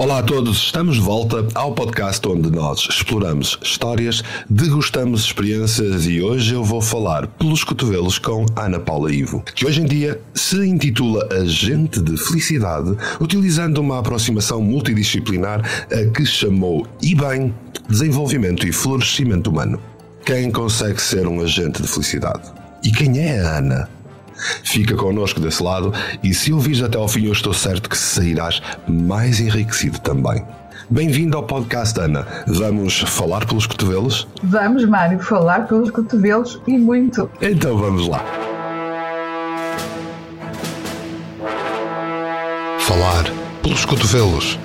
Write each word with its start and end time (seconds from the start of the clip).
Olá 0.00 0.20
a 0.20 0.22
todos, 0.22 0.56
estamos 0.56 0.94
de 0.94 1.02
volta 1.02 1.46
ao 1.54 1.74
podcast 1.74 2.26
onde 2.26 2.50
nós 2.50 2.88
exploramos 2.88 3.58
histórias, 3.62 4.24
degustamos 4.48 5.24
experiências 5.24 6.06
e 6.06 6.22
hoje 6.22 6.54
eu 6.54 6.64
vou 6.64 6.80
falar 6.80 7.26
pelos 7.26 7.62
cotovelos 7.64 8.18
com 8.18 8.46
Ana 8.56 8.80
Paula 8.80 9.12
Ivo, 9.12 9.42
que 9.54 9.66
hoje 9.66 9.82
em 9.82 9.84
dia 9.84 10.18
se 10.32 10.56
intitula 10.66 11.28
Agente 11.30 12.00
de 12.00 12.16
Felicidade, 12.16 12.96
utilizando 13.20 13.76
uma 13.76 13.98
aproximação 13.98 14.62
multidisciplinar 14.62 15.60
a 15.92 16.10
que 16.10 16.24
chamou 16.24 16.86
e 17.02 17.14
bem 17.14 17.54
desenvolvimento 17.86 18.66
e 18.66 18.72
florescimento 18.72 19.50
humano. 19.50 19.78
Quem 20.24 20.50
consegue 20.50 21.02
ser 21.02 21.26
um 21.26 21.42
agente 21.42 21.82
de 21.82 21.86
felicidade? 21.86 22.50
E 22.82 22.90
quem 22.90 23.18
é 23.18 23.38
a 23.38 23.58
Ana? 23.58 23.99
Fica 24.62 24.94
connosco 24.94 25.40
desse 25.40 25.62
lado 25.62 25.92
e 26.22 26.32
se 26.34 26.52
ouvires 26.52 26.82
até 26.82 26.98
ao 26.98 27.08
fim, 27.08 27.26
eu 27.26 27.32
estou 27.32 27.52
certo 27.52 27.88
que 27.88 27.96
sairás 27.96 28.60
mais 28.88 29.40
enriquecido 29.40 29.98
também. 30.00 30.44
Bem-vindo 30.88 31.36
ao 31.36 31.44
podcast, 31.44 31.98
Ana. 32.00 32.26
Vamos 32.48 32.98
falar 32.98 33.46
pelos 33.46 33.64
cotovelos? 33.66 34.26
Vamos, 34.42 34.84
Mário, 34.84 35.20
falar 35.20 35.68
pelos 35.68 35.90
cotovelos 35.90 36.60
e 36.66 36.76
muito. 36.76 37.30
Então 37.40 37.76
vamos 37.76 38.08
lá. 38.08 38.24
Falar 42.80 43.24
pelos 43.62 43.84
cotovelos. 43.84 44.58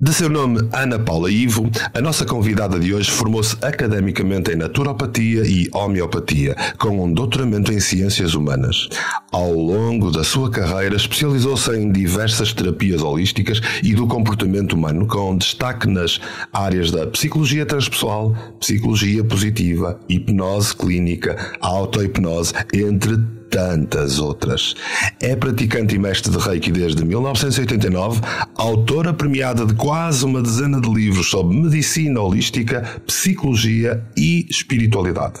De 0.00 0.12
seu 0.12 0.28
nome 0.28 0.68
Ana 0.70 0.98
Paula 0.98 1.30
Ivo, 1.30 1.70
a 1.94 2.00
nossa 2.00 2.26
convidada 2.26 2.78
de 2.78 2.92
hoje 2.92 3.10
formou-se 3.10 3.56
academicamente 3.64 4.52
em 4.52 4.56
naturopatia 4.56 5.44
e 5.46 5.68
homeopatia, 5.72 6.54
com 6.78 7.02
um 7.02 7.10
doutoramento 7.10 7.72
em 7.72 7.80
ciências 7.80 8.34
humanas. 8.34 8.88
Ao 9.32 9.52
longo 9.52 10.10
da 10.10 10.22
sua 10.22 10.50
carreira, 10.50 10.94
especializou-se 10.94 11.70
em 11.74 11.90
diversas 11.90 12.52
terapias 12.52 13.02
holísticas 13.02 13.60
e 13.82 13.94
do 13.94 14.06
comportamento 14.06 14.74
humano, 14.74 15.06
com 15.06 15.38
destaque 15.38 15.88
nas 15.88 16.20
áreas 16.52 16.90
da 16.90 17.06
psicologia 17.06 17.64
transpessoal, 17.64 18.36
psicologia 18.60 19.24
positiva, 19.24 19.98
hipnose 20.08 20.76
clínica, 20.76 21.56
autohipnose, 21.60 22.52
entre 22.74 23.16
tantas 23.54 24.18
outras. 24.18 24.74
É 25.22 25.36
praticante 25.36 25.94
e 25.94 25.98
mestre 25.98 26.32
de 26.32 26.38
Reiki 26.38 26.72
desde 26.72 27.04
1989, 27.04 28.20
autora 28.56 29.14
premiada 29.14 29.64
de 29.64 29.72
quase 29.74 30.24
uma 30.24 30.42
dezena 30.42 30.80
de 30.80 30.92
livros 30.92 31.30
sobre 31.30 31.56
medicina 31.56 32.20
holística, 32.20 32.82
psicologia 33.06 34.04
e 34.16 34.44
espiritualidade. 34.50 35.40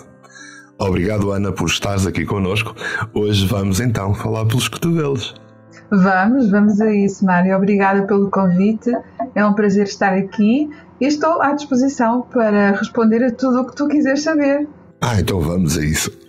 Obrigado, 0.78 1.32
Ana, 1.32 1.50
por 1.50 1.66
estares 1.66 2.06
aqui 2.06 2.24
connosco. 2.24 2.76
Hoje 3.12 3.44
vamos 3.48 3.80
então 3.80 4.14
falar 4.14 4.46
pelos 4.46 4.68
cotovelos. 4.68 5.34
Vamos, 5.90 6.50
vamos 6.50 6.80
a 6.80 6.94
isso, 6.94 7.24
Mário. 7.24 7.56
Obrigada 7.56 8.06
pelo 8.06 8.30
convite. 8.30 8.92
É 9.34 9.44
um 9.44 9.54
prazer 9.54 9.88
estar 9.88 10.12
aqui 10.12 10.70
e 11.00 11.06
estou 11.06 11.42
à 11.42 11.52
disposição 11.52 12.22
para 12.32 12.72
responder 12.72 13.24
a 13.24 13.32
tudo 13.32 13.62
o 13.62 13.66
que 13.66 13.74
tu 13.74 13.88
quiseres 13.88 14.22
saber. 14.22 14.68
Ah, 15.00 15.18
então 15.18 15.40
vamos 15.40 15.76
a 15.76 15.84
isso. 15.84 16.23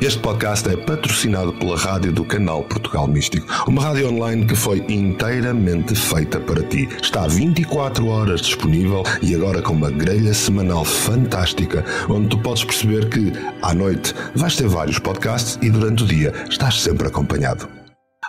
Este 0.00 0.18
podcast 0.18 0.68
é 0.68 0.76
patrocinado 0.76 1.52
pela 1.54 1.76
rádio 1.76 2.12
do 2.12 2.24
canal 2.24 2.62
Portugal 2.64 3.06
Místico, 3.06 3.46
uma 3.66 3.82
rádio 3.82 4.12
online 4.12 4.44
que 4.44 4.54
foi 4.54 4.84
inteiramente 4.88 5.94
feita 5.94 6.38
para 6.40 6.62
ti. 6.62 6.88
Está 7.00 7.26
24 7.26 8.06
horas 8.06 8.40
disponível 8.40 9.02
e 9.22 9.34
agora 9.34 9.62
com 9.62 9.72
uma 9.72 9.90
grelha 9.90 10.34
semanal 10.34 10.84
fantástica, 10.84 11.84
onde 12.08 12.28
tu 12.28 12.38
podes 12.38 12.64
perceber 12.64 13.08
que 13.08 13.32
à 13.62 13.72
noite 13.72 14.14
vais 14.34 14.56
ter 14.56 14.68
vários 14.68 14.98
podcasts 14.98 15.58
e 15.62 15.70
durante 15.70 16.04
o 16.04 16.06
dia 16.06 16.32
estás 16.50 16.82
sempre 16.82 17.06
acompanhado. 17.08 17.68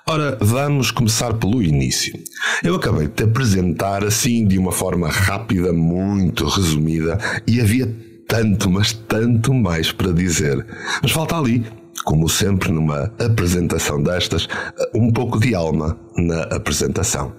Ora, 0.09 0.37
vamos 0.39 0.89
começar 0.89 1.33
pelo 1.33 1.61
início. 1.61 2.17
Eu 2.63 2.75
acabei 2.75 3.07
de 3.07 3.13
te 3.13 3.23
apresentar 3.23 4.05
assim 4.05 4.47
de 4.47 4.57
uma 4.57 4.71
forma 4.71 5.09
rápida, 5.09 5.73
muito 5.73 6.47
resumida, 6.47 7.17
e 7.45 7.59
havia 7.59 7.93
tanto, 8.27 8.69
mas 8.69 8.93
tanto 8.93 9.53
mais 9.53 9.91
para 9.91 10.11
dizer. 10.11 10.65
Mas 11.01 11.11
falta 11.11 11.37
ali, 11.37 11.65
como 12.03 12.29
sempre 12.29 12.71
numa 12.71 13.11
apresentação 13.23 14.01
destas, 14.01 14.47
um 14.93 15.11
pouco 15.11 15.39
de 15.39 15.55
alma 15.55 15.97
na 16.17 16.43
apresentação. 16.43 17.33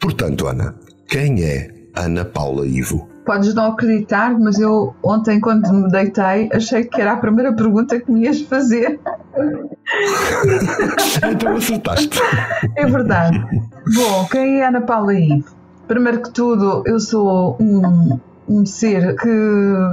Portanto, 0.00 0.46
Ana, 0.46 0.74
quem 1.08 1.42
é 1.42 1.70
Ana 1.94 2.24
Paula 2.24 2.66
Ivo? 2.66 3.08
Podes 3.24 3.54
não 3.54 3.72
acreditar, 3.72 4.38
mas 4.38 4.58
eu 4.60 4.94
ontem, 5.02 5.40
quando 5.40 5.72
me 5.72 5.90
deitei, 5.90 6.48
achei 6.52 6.84
que 6.84 7.00
era 7.00 7.12
a 7.12 7.16
primeira 7.16 7.52
pergunta 7.52 7.98
que 7.98 8.10
me 8.12 8.24
ias 8.24 8.40
fazer. 8.42 9.00
então 11.32 11.56
acertaste. 11.56 12.20
É 12.76 12.86
verdade. 12.86 13.44
Bom, 13.94 14.28
quem 14.30 14.60
é 14.60 14.66
Ana 14.66 14.80
Paula 14.80 15.14
Ivo? 15.14 15.56
Primeiro 15.88 16.22
que 16.22 16.30
tudo, 16.30 16.84
eu 16.86 17.00
sou 17.00 17.56
um, 17.60 18.20
um 18.48 18.64
ser 18.64 19.16
que 19.16 19.28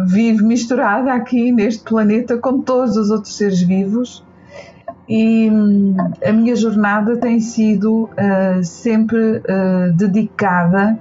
vive 0.07 0.43
misturada 0.43 1.13
aqui 1.13 1.51
neste 1.51 1.83
planeta 1.83 2.37
com 2.37 2.61
todos 2.61 2.95
os 2.97 3.09
outros 3.09 3.35
seres 3.35 3.61
vivos 3.61 4.23
e 5.07 5.49
hum, 5.49 5.95
a 6.25 6.31
minha 6.31 6.55
jornada 6.55 7.17
tem 7.17 7.39
sido 7.39 8.03
uh, 8.03 8.63
sempre 8.63 9.37
uh, 9.37 9.93
dedicada 9.95 10.97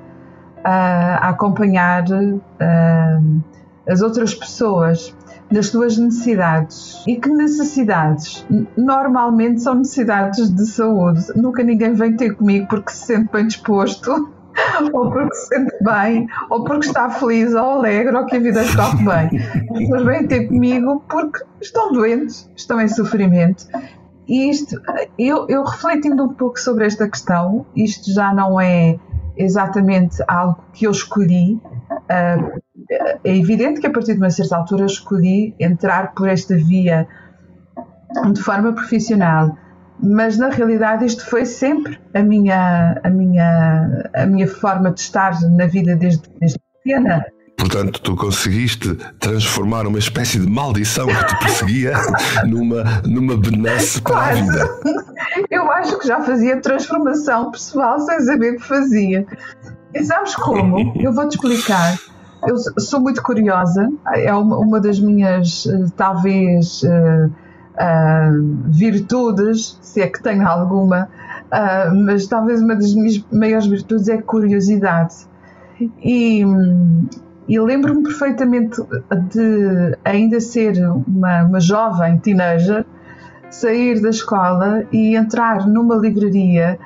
a, 0.65 1.27
a 1.27 1.29
acompanhar 1.29 2.05
uh, 2.11 3.43
as 3.89 4.03
outras 4.03 4.35
pessoas 4.35 5.15
nas 5.51 5.67
suas 5.67 5.99
necessidades. 5.99 7.05
E 7.07 7.17
que 7.17 7.29
necessidades? 7.29 8.47
Normalmente 8.77 9.61
são 9.61 9.75
necessidades 9.75 10.51
de 10.51 10.67
saúde. 10.67 11.27
Nunca 11.37 11.63
ninguém 11.63 11.93
vem 11.93 12.17
ter 12.17 12.35
comigo 12.35 12.67
porque 12.69 12.91
se 12.91 13.07
sente 13.07 13.31
bem 13.31 13.47
disposto 13.47 14.31
ou 14.93 15.11
porque 15.11 15.35
se 15.35 15.47
sente 15.49 15.75
bem, 15.83 16.27
ou 16.51 16.65
porque 16.65 16.87
está 16.87 17.11
feliz, 17.11 17.55
ou 17.55 17.61
alegre, 17.61 18.17
ou 18.17 18.27
que 18.27 18.37
a 18.37 18.41
vida 18.41 18.63
está 18.63 18.91
bem. 18.95 19.41
As 19.71 19.79
pessoas 19.79 20.05
vêm 20.05 20.27
ter 20.27 20.49
comigo 20.49 21.05
porque 21.09 21.45
estão 21.61 21.93
doentes, 21.93 22.51
estão 22.57 22.81
em 22.81 22.89
sofrimento. 22.89 23.67
E 24.29 24.51
isto, 24.51 24.81
eu, 25.19 25.47
eu 25.49 25.65
refletindo 25.65 26.25
um 26.25 26.35
pouco 26.35 26.59
sobre 26.59 26.87
esta 26.87 27.09
questão, 27.09 27.67
isto 27.75 28.13
já 28.13 28.33
não 28.33 28.61
é 28.61 28.99
exatamente 29.37 30.23
algo 30.29 30.63
que 30.73 30.87
eu 30.87 30.91
escolhi. 30.91 31.61
Uh, 31.91 32.63
é 33.25 33.37
evidente 33.37 33.81
que 33.81 33.87
a 33.87 33.91
partir 33.91 34.15
de 34.15 34.19
uma 34.19 34.31
certa 34.31 34.57
altura 34.57 34.87
escolhi 34.87 35.55
entrar 35.59 36.15
por 36.15 36.29
esta 36.29 36.55
via 36.57 37.07
de 38.33 38.43
forma 38.43 38.73
profissional 38.75 39.57
mas 40.03 40.37
na 40.37 40.49
realidade 40.49 41.07
isto 41.07 41.25
foi 41.25 41.47
sempre 41.47 41.99
a 42.13 42.23
minha, 42.23 43.01
a 43.03 43.09
minha, 43.09 44.11
a 44.15 44.27
minha 44.27 44.49
forma 44.49 44.91
de 44.91 45.01
estar 45.01 45.41
na 45.43 45.67
vida 45.67 45.95
desde, 45.95 46.23
desde 46.41 46.59
pequena. 46.83 47.25
Portanto, 47.57 48.01
tu 48.01 48.17
conseguiste 48.17 48.97
transformar 49.21 49.87
uma 49.87 49.99
espécie 49.99 50.41
de 50.41 50.49
maldição 50.49 51.07
que 51.07 51.27
te 51.27 51.39
perseguia 51.39 51.93
numa, 52.45 52.83
numa 53.07 53.37
benesse 53.37 54.03
para 54.03 54.17
a 54.17 54.33
vida. 54.33 54.71
Eu 55.49 55.71
acho 55.71 55.99
que 55.99 56.09
já 56.09 56.21
fazia 56.21 56.61
transformação 56.61 57.53
pessoal 57.53 58.01
sem 58.01 58.19
saber 58.21 58.55
o 58.55 58.57
que 58.57 58.67
fazia. 58.67 59.25
E 59.95 60.05
sabes 60.05 60.35
como? 60.35 60.93
Eu 61.01 61.13
vou-te 61.13 61.37
explicar. 61.37 61.97
Eu 62.49 62.57
sou 62.81 63.01
muito 63.01 63.23
curiosa, 63.23 63.89
é 64.13 64.35
uma, 64.35 64.59
uma 64.59 64.81
das 64.81 64.99
minhas, 64.99 65.65
eh, 65.65 65.85
talvez, 65.97 66.83
uh, 67.75 68.69
virtudes, 68.69 69.79
se 69.81 70.01
é 70.01 70.09
que 70.09 70.23
tenho 70.23 70.47
alguma, 70.47 71.09
uh, 71.53 71.95
mas 72.05 72.27
talvez 72.27 72.61
uma 72.61 72.75
das 72.75 72.95
minhas 72.95 73.25
maiores 73.33 73.67
virtudes 73.67 74.09
é 74.09 74.21
curiosidade. 74.21 75.15
E, 76.03 76.45
e 77.49 77.61
lembro-me 77.61 78.03
perfeitamente 78.03 78.81
de 79.31 79.99
ainda 80.05 80.41
ser 80.41 80.79
uma, 81.07 81.45
uma 81.45 81.61
jovem 81.61 82.19
teenager, 82.19 82.85
sair 83.51 84.01
da 84.01 84.11
escola 84.11 84.85
e 84.93 85.17
entrar 85.17 85.67
numa 85.67 85.97
livraria 85.97 86.79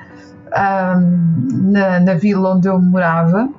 um, 0.47 1.71
na, 1.71 1.99
na 1.99 2.13
vila 2.15 2.55
onde 2.55 2.67
eu 2.67 2.79
morava. 2.79 3.49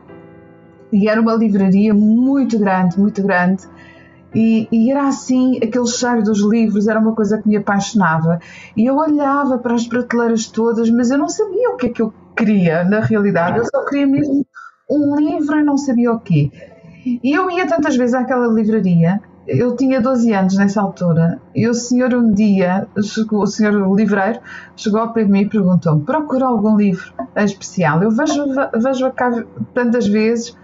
E 0.92 1.08
era 1.08 1.20
uma 1.20 1.34
livraria 1.34 1.92
muito 1.92 2.58
grande, 2.58 2.98
muito 2.98 3.22
grande, 3.22 3.64
e, 4.34 4.68
e, 4.70 4.90
era 4.90 5.08
assim, 5.08 5.56
aquele 5.56 5.86
cheiro 5.86 6.22
dos 6.22 6.40
livros 6.40 6.86
era 6.86 7.00
uma 7.00 7.14
coisa 7.14 7.40
que 7.40 7.48
me 7.48 7.56
apaixonava. 7.56 8.38
E 8.76 8.86
eu 8.86 8.96
olhava 8.96 9.58
para 9.58 9.74
as 9.74 9.86
prateleiras 9.86 10.46
todas, 10.46 10.90
mas 10.90 11.10
eu 11.10 11.18
não 11.18 11.28
sabia 11.28 11.70
o 11.70 11.76
que 11.76 11.86
é 11.86 11.88
que 11.90 12.02
eu 12.02 12.12
queria, 12.36 12.84
na 12.84 13.00
realidade. 13.00 13.58
Eu 13.58 13.64
só 13.64 13.84
queria 13.86 14.06
mesmo 14.06 14.46
um 14.90 15.16
livro 15.16 15.58
e 15.58 15.62
não 15.62 15.78
sabia 15.78 16.12
o 16.12 16.20
quê. 16.20 16.50
E 17.04 17.32
eu 17.32 17.50
ia 17.50 17.66
tantas 17.66 17.96
vezes 17.96 18.14
àquela 18.14 18.46
livraria 18.48 19.20
eu 19.48 19.74
tinha 19.74 19.98
12 19.98 20.30
anos 20.34 20.56
nessa 20.56 20.82
altura 20.82 21.40
e 21.54 21.66
o 21.66 21.72
senhor 21.72 22.12
um 22.12 22.32
dia, 22.32 22.86
chegou, 23.02 23.40
o 23.40 23.46
senhor 23.46 23.96
livreiro, 23.96 24.40
chegou 24.76 25.00
ao 25.00 25.14
pé 25.14 25.24
de 25.24 25.30
mim 25.30 25.40
e 25.40 25.48
perguntou-me: 25.48 26.04
procura 26.04 26.44
algum 26.46 26.76
livro 26.76 27.10
em 27.34 27.44
especial? 27.44 28.02
Eu 28.02 28.10
vejo, 28.10 28.44
vejo 28.74 29.10
cá 29.12 29.30
tantas 29.72 30.06
vezes, 30.06 30.54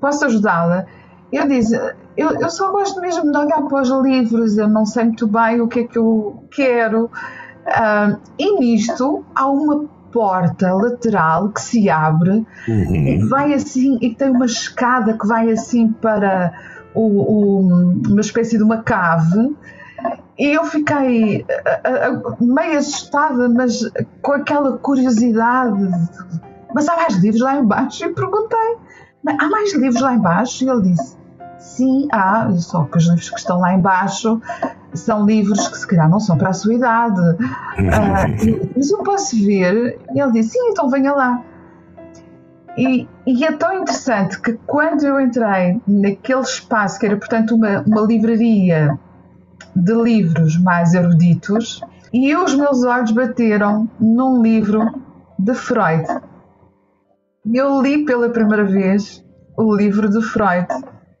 posso 0.00 0.24
ajudá-la? 0.24 0.86
Eu 1.32 1.48
disse: 1.48 1.76
eu, 2.18 2.32
eu 2.40 2.50
só 2.50 2.72
gosto 2.72 3.00
mesmo 3.00 3.30
de 3.30 3.38
olhar 3.38 3.62
para 3.62 3.80
os 3.80 3.88
livros, 3.88 4.58
eu 4.58 4.68
não 4.68 4.84
sei 4.84 5.04
muito 5.04 5.28
bem 5.28 5.60
o 5.60 5.68
que 5.68 5.80
é 5.80 5.84
que 5.84 5.96
eu 5.96 6.42
quero. 6.50 7.04
Uh, 7.04 8.18
e 8.36 8.58
nisto 8.58 9.24
há 9.36 9.48
uma 9.48 9.84
porta 10.10 10.74
lateral 10.74 11.50
que 11.50 11.60
se 11.60 11.88
abre 11.88 12.44
uhum. 12.66 12.94
e 12.94 13.18
vai 13.28 13.54
assim, 13.54 13.98
e 14.00 14.14
tem 14.14 14.30
uma 14.30 14.46
escada 14.46 15.16
que 15.16 15.26
vai 15.28 15.50
assim 15.50 15.92
para 15.92 16.52
o, 16.92 17.02
o, 17.02 17.60
uma 18.08 18.20
espécie 18.20 18.56
de 18.56 18.64
uma 18.64 18.82
cave. 18.82 19.56
E 20.36 20.56
eu 20.56 20.64
fiquei 20.64 21.46
meio 22.40 22.78
assustada, 22.78 23.48
mas 23.48 23.88
com 24.22 24.32
aquela 24.32 24.76
curiosidade. 24.78 25.88
Mas 26.74 26.88
há 26.88 26.96
mais 26.96 27.14
livros 27.14 27.42
lá 27.42 27.56
embaixo? 27.56 28.04
E 28.04 28.12
perguntei: 28.12 28.76
há 29.26 29.48
mais 29.48 29.72
livros 29.74 30.00
lá 30.00 30.14
embaixo? 30.14 30.64
E 30.64 30.68
ele 30.68 30.82
disse: 30.82 31.18
sim, 31.68 32.08
há, 32.10 32.50
só 32.58 32.84
que 32.84 32.96
os 32.96 33.04
livros 33.04 33.30
que 33.30 33.38
estão 33.38 33.60
lá 33.60 33.74
embaixo 33.74 34.40
são 34.94 35.26
livros 35.26 35.68
que 35.68 35.78
se 35.78 35.86
calhar 35.86 36.08
não 36.08 36.18
são 36.18 36.36
para 36.36 36.50
a 36.50 36.52
sua 36.52 36.74
idade. 36.74 37.20
Uh, 37.20 38.72
mas 38.76 38.90
eu 38.90 39.02
posso 39.02 39.36
ver. 39.36 39.98
E 40.14 40.20
ele 40.20 40.32
disse: 40.32 40.50
sim, 40.50 40.70
então 40.70 40.88
venha 40.88 41.12
lá. 41.12 41.42
E, 42.76 43.08
e, 43.26 43.44
é 43.44 43.52
tão 43.52 43.82
interessante 43.82 44.40
que 44.40 44.52
quando 44.66 45.04
eu 45.04 45.20
entrei 45.20 45.80
naquele 45.86 46.42
espaço, 46.42 46.98
que 47.00 47.06
era 47.06 47.16
portanto 47.16 47.56
uma, 47.56 47.80
uma 47.80 48.02
livraria 48.02 48.96
de 49.74 49.94
livros 49.94 50.56
mais 50.62 50.94
eruditos, 50.94 51.82
e 52.12 52.34
os 52.36 52.54
meus 52.54 52.84
olhos 52.84 53.10
bateram 53.10 53.90
num 53.98 54.40
livro 54.42 55.02
de 55.38 55.54
Freud. 55.54 56.06
Eu 57.52 57.82
li 57.82 58.04
pela 58.04 58.28
primeira 58.28 58.64
vez 58.64 59.24
o 59.56 59.74
livro 59.74 60.08
de 60.08 60.22
Freud 60.22 60.68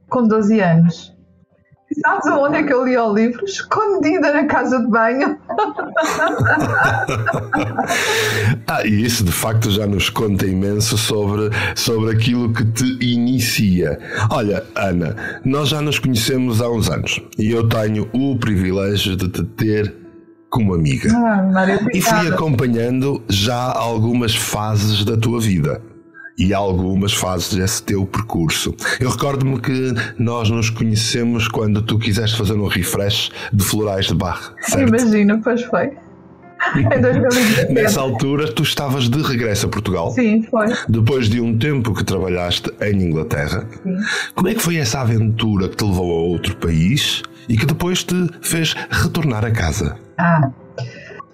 com 0.08 0.26
12 0.26 0.60
anos. 0.60 1.18
Sabes 2.02 2.26
aonde 2.26 2.58
é 2.58 2.62
que 2.62 2.72
eu 2.72 2.84
li 2.84 2.96
o 2.98 3.14
livro? 3.14 3.44
Escondida 3.44 4.32
na 4.32 4.44
casa 4.44 4.78
de 4.78 4.86
banho. 4.88 5.38
ah, 8.66 8.84
e 8.84 9.04
isso 9.04 9.24
de 9.24 9.32
facto 9.32 9.70
já 9.70 9.86
nos 9.86 10.10
conta 10.10 10.44
imenso 10.46 10.98
sobre, 10.98 11.48
sobre 11.74 12.14
aquilo 12.14 12.52
que 12.52 12.62
te 12.66 12.84
inicia. 13.00 13.98
Olha, 14.30 14.62
Ana, 14.74 15.16
nós 15.44 15.70
já 15.70 15.80
nos 15.80 15.98
conhecemos 15.98 16.60
há 16.60 16.68
uns 16.68 16.90
anos 16.90 17.22
e 17.38 17.50
eu 17.50 17.66
tenho 17.68 18.06
o 18.12 18.36
privilégio 18.38 19.16
de 19.16 19.28
te 19.28 19.42
ter 19.42 19.96
como 20.50 20.74
amiga. 20.74 21.10
Ah, 21.10 21.66
e 21.92 22.02
fui 22.02 22.28
acompanhando 22.28 23.22
já 23.28 23.72
algumas 23.72 24.34
fases 24.34 25.06
da 25.06 25.16
tua 25.16 25.40
vida 25.40 25.80
e 26.38 26.54
algumas 26.54 27.12
fases 27.12 27.54
desse 27.54 27.82
teu 27.82 28.06
percurso. 28.06 28.74
Eu 29.00 29.10
recordo-me 29.10 29.60
que 29.60 29.92
nós 30.18 30.48
nos 30.48 30.70
conhecemos 30.70 31.48
quando 31.48 31.82
tu 31.82 31.98
quiseste 31.98 32.38
fazer 32.38 32.54
um 32.54 32.66
refresh 32.66 33.30
de 33.52 33.64
florais 33.64 34.06
de 34.06 34.14
barra. 34.14 34.54
Imagina, 34.76 35.40
pois 35.42 35.62
foi. 35.64 35.90
Nessa 37.70 38.00
altura, 38.00 38.52
tu 38.52 38.62
estavas 38.62 39.08
de 39.08 39.22
regresso 39.22 39.66
a 39.66 39.68
Portugal. 39.68 40.10
Sim, 40.10 40.42
foi. 40.42 40.66
Depois 40.88 41.28
de 41.28 41.40
um 41.40 41.56
tempo 41.56 41.94
que 41.94 42.04
trabalhaste 42.04 42.70
em 42.80 43.02
Inglaterra. 43.02 43.66
Sim. 43.82 43.96
Como 44.34 44.48
é 44.48 44.54
que 44.54 44.60
foi 44.60 44.76
essa 44.76 45.00
aventura 45.00 45.68
que 45.68 45.76
te 45.76 45.84
levou 45.84 46.10
a 46.10 46.22
outro 46.22 46.56
país 46.56 47.22
e 47.48 47.56
que 47.56 47.64
depois 47.64 48.04
te 48.04 48.28
fez 48.42 48.74
retornar 48.90 49.44
a 49.44 49.50
casa? 49.50 49.96
Ah, 50.18 50.50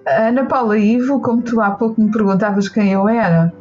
Ana 0.07 0.45
Paula 0.45 0.79
Ivo, 0.79 1.21
como 1.21 1.43
tu 1.43 1.61
há 1.61 1.71
pouco 1.71 2.01
me 2.01 2.11
perguntavas 2.11 2.69
quem 2.69 2.93
eu 2.93 3.09
era, 3.09 3.53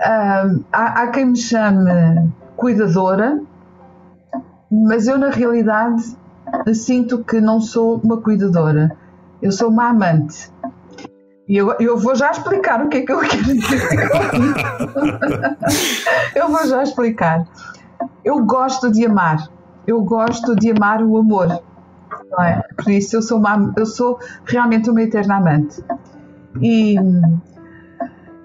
há, 0.00 1.02
há 1.02 1.06
quem 1.08 1.26
me 1.26 1.36
chame 1.36 2.32
cuidadora, 2.56 3.40
mas 4.70 5.06
eu 5.06 5.18
na 5.18 5.30
realidade 5.30 6.02
sinto 6.74 7.24
que 7.24 7.40
não 7.40 7.60
sou 7.60 8.00
uma 8.02 8.20
cuidadora, 8.20 8.96
eu 9.42 9.52
sou 9.52 9.68
uma 9.68 9.88
amante. 9.88 10.50
E 11.48 11.56
eu, 11.56 11.72
eu 11.78 11.96
vou 11.96 12.16
já 12.16 12.32
explicar 12.32 12.84
o 12.84 12.88
que 12.88 12.98
é 12.98 13.02
que 13.02 13.12
eu 13.12 13.20
quero 13.20 13.44
dizer 13.44 13.86
eu 16.34 16.48
vou 16.48 16.66
já 16.66 16.82
explicar. 16.82 17.46
Eu 18.24 18.44
gosto 18.44 18.90
de 18.90 19.06
amar, 19.06 19.48
eu 19.86 20.02
gosto 20.02 20.56
de 20.56 20.72
amar 20.72 21.00
o 21.02 21.16
amor. 21.16 21.62
É? 22.40 22.62
Por 22.74 22.90
isso 22.90 23.16
eu 23.16 23.22
sou, 23.22 23.38
uma, 23.38 23.72
eu 23.76 23.86
sou 23.86 24.18
realmente 24.44 24.90
uma 24.90 25.02
eterna 25.02 25.36
amante. 25.36 25.80
E 26.60 26.96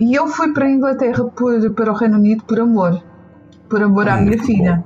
e 0.02 0.16
eu 0.16 0.28
fui 0.28 0.52
para 0.52 0.66
a 0.66 0.72
Inglaterra 0.72 1.24
por, 1.26 1.74
para 1.76 1.92
o 1.92 1.96
Reino 1.96 2.18
Unido 2.18 2.44
por 2.44 2.60
amor, 2.60 3.04
por 3.70 3.84
amor 3.84 4.10
à 4.10 4.18
minha 4.18 4.42
filha. 4.42 4.84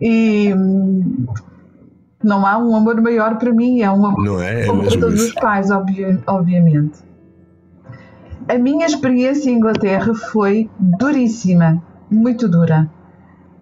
E 0.00 0.50
hum, 0.54 1.26
não 2.24 2.46
há 2.46 2.56
um 2.56 2.74
amor 2.74 2.98
maior 3.02 3.36
para 3.36 3.52
mim, 3.52 3.82
é 3.82 3.90
um 3.90 4.06
amor 4.06 4.42
é? 4.42 4.62
é 4.62 4.66
para 4.66 4.98
todos 4.98 5.22
os 5.22 5.34
pais, 5.34 5.68
obviamente. 6.26 7.00
A 8.48 8.56
minha 8.56 8.86
experiência 8.86 9.50
em 9.50 9.56
Inglaterra 9.56 10.14
foi 10.14 10.70
duríssima, 10.80 11.82
muito 12.10 12.48
dura, 12.48 12.90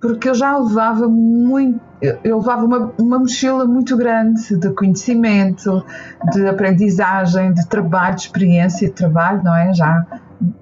porque 0.00 0.28
eu 0.28 0.34
já 0.34 0.56
levava 0.56 1.06
muito, 1.08 1.80
eu 2.00 2.38
levava 2.38 2.64
uma, 2.64 2.92
uma 2.98 3.18
mochila 3.18 3.66
muito 3.66 3.96
grande 3.96 4.56
de 4.56 4.70
conhecimento, 4.70 5.84
de 6.32 6.48
aprendizagem, 6.48 7.52
de 7.52 7.66
trabalho, 7.68 8.16
de 8.16 8.22
experiência 8.22 8.88
de 8.88 8.94
trabalho, 8.94 9.42
não 9.44 9.54
é? 9.54 9.74
Já 9.74 10.06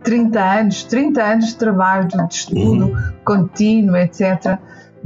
30 0.02 0.40
anos, 0.40 0.82
30 0.84 1.22
anos 1.22 1.46
de 1.46 1.56
trabalho, 1.56 2.08
de 2.08 2.34
estudo 2.34 2.86
uhum. 2.86 3.12
contínuo, 3.24 3.96
etc. 3.96 4.58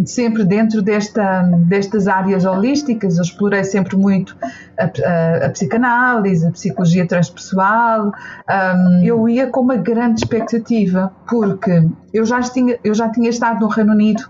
Sempre 0.05 0.45
dentro 0.45 0.81
desta, 0.81 1.43
destas 1.43 2.09
áreas 2.09 2.45
holísticas, 2.45 3.17
eu 3.17 3.23
explorei 3.23 3.63
sempre 3.63 3.97
muito 3.97 4.37
a, 4.79 4.85
a, 4.85 5.47
a 5.47 5.51
psicanálise, 5.51 6.47
a 6.47 6.51
psicologia 6.51 7.07
transpessoal. 7.07 8.13
Um, 8.49 9.05
eu 9.05 9.29
ia 9.29 9.47
com 9.47 9.61
uma 9.61 9.77
grande 9.77 10.21
expectativa, 10.21 11.13
porque 11.29 11.89
eu 12.13 12.25
já 12.25 12.41
tinha, 12.41 12.79
eu 12.83 12.95
já 12.95 13.09
tinha 13.11 13.29
estado 13.29 13.61
no 13.61 13.69
Reino 13.69 13.93
Unido 13.93 14.23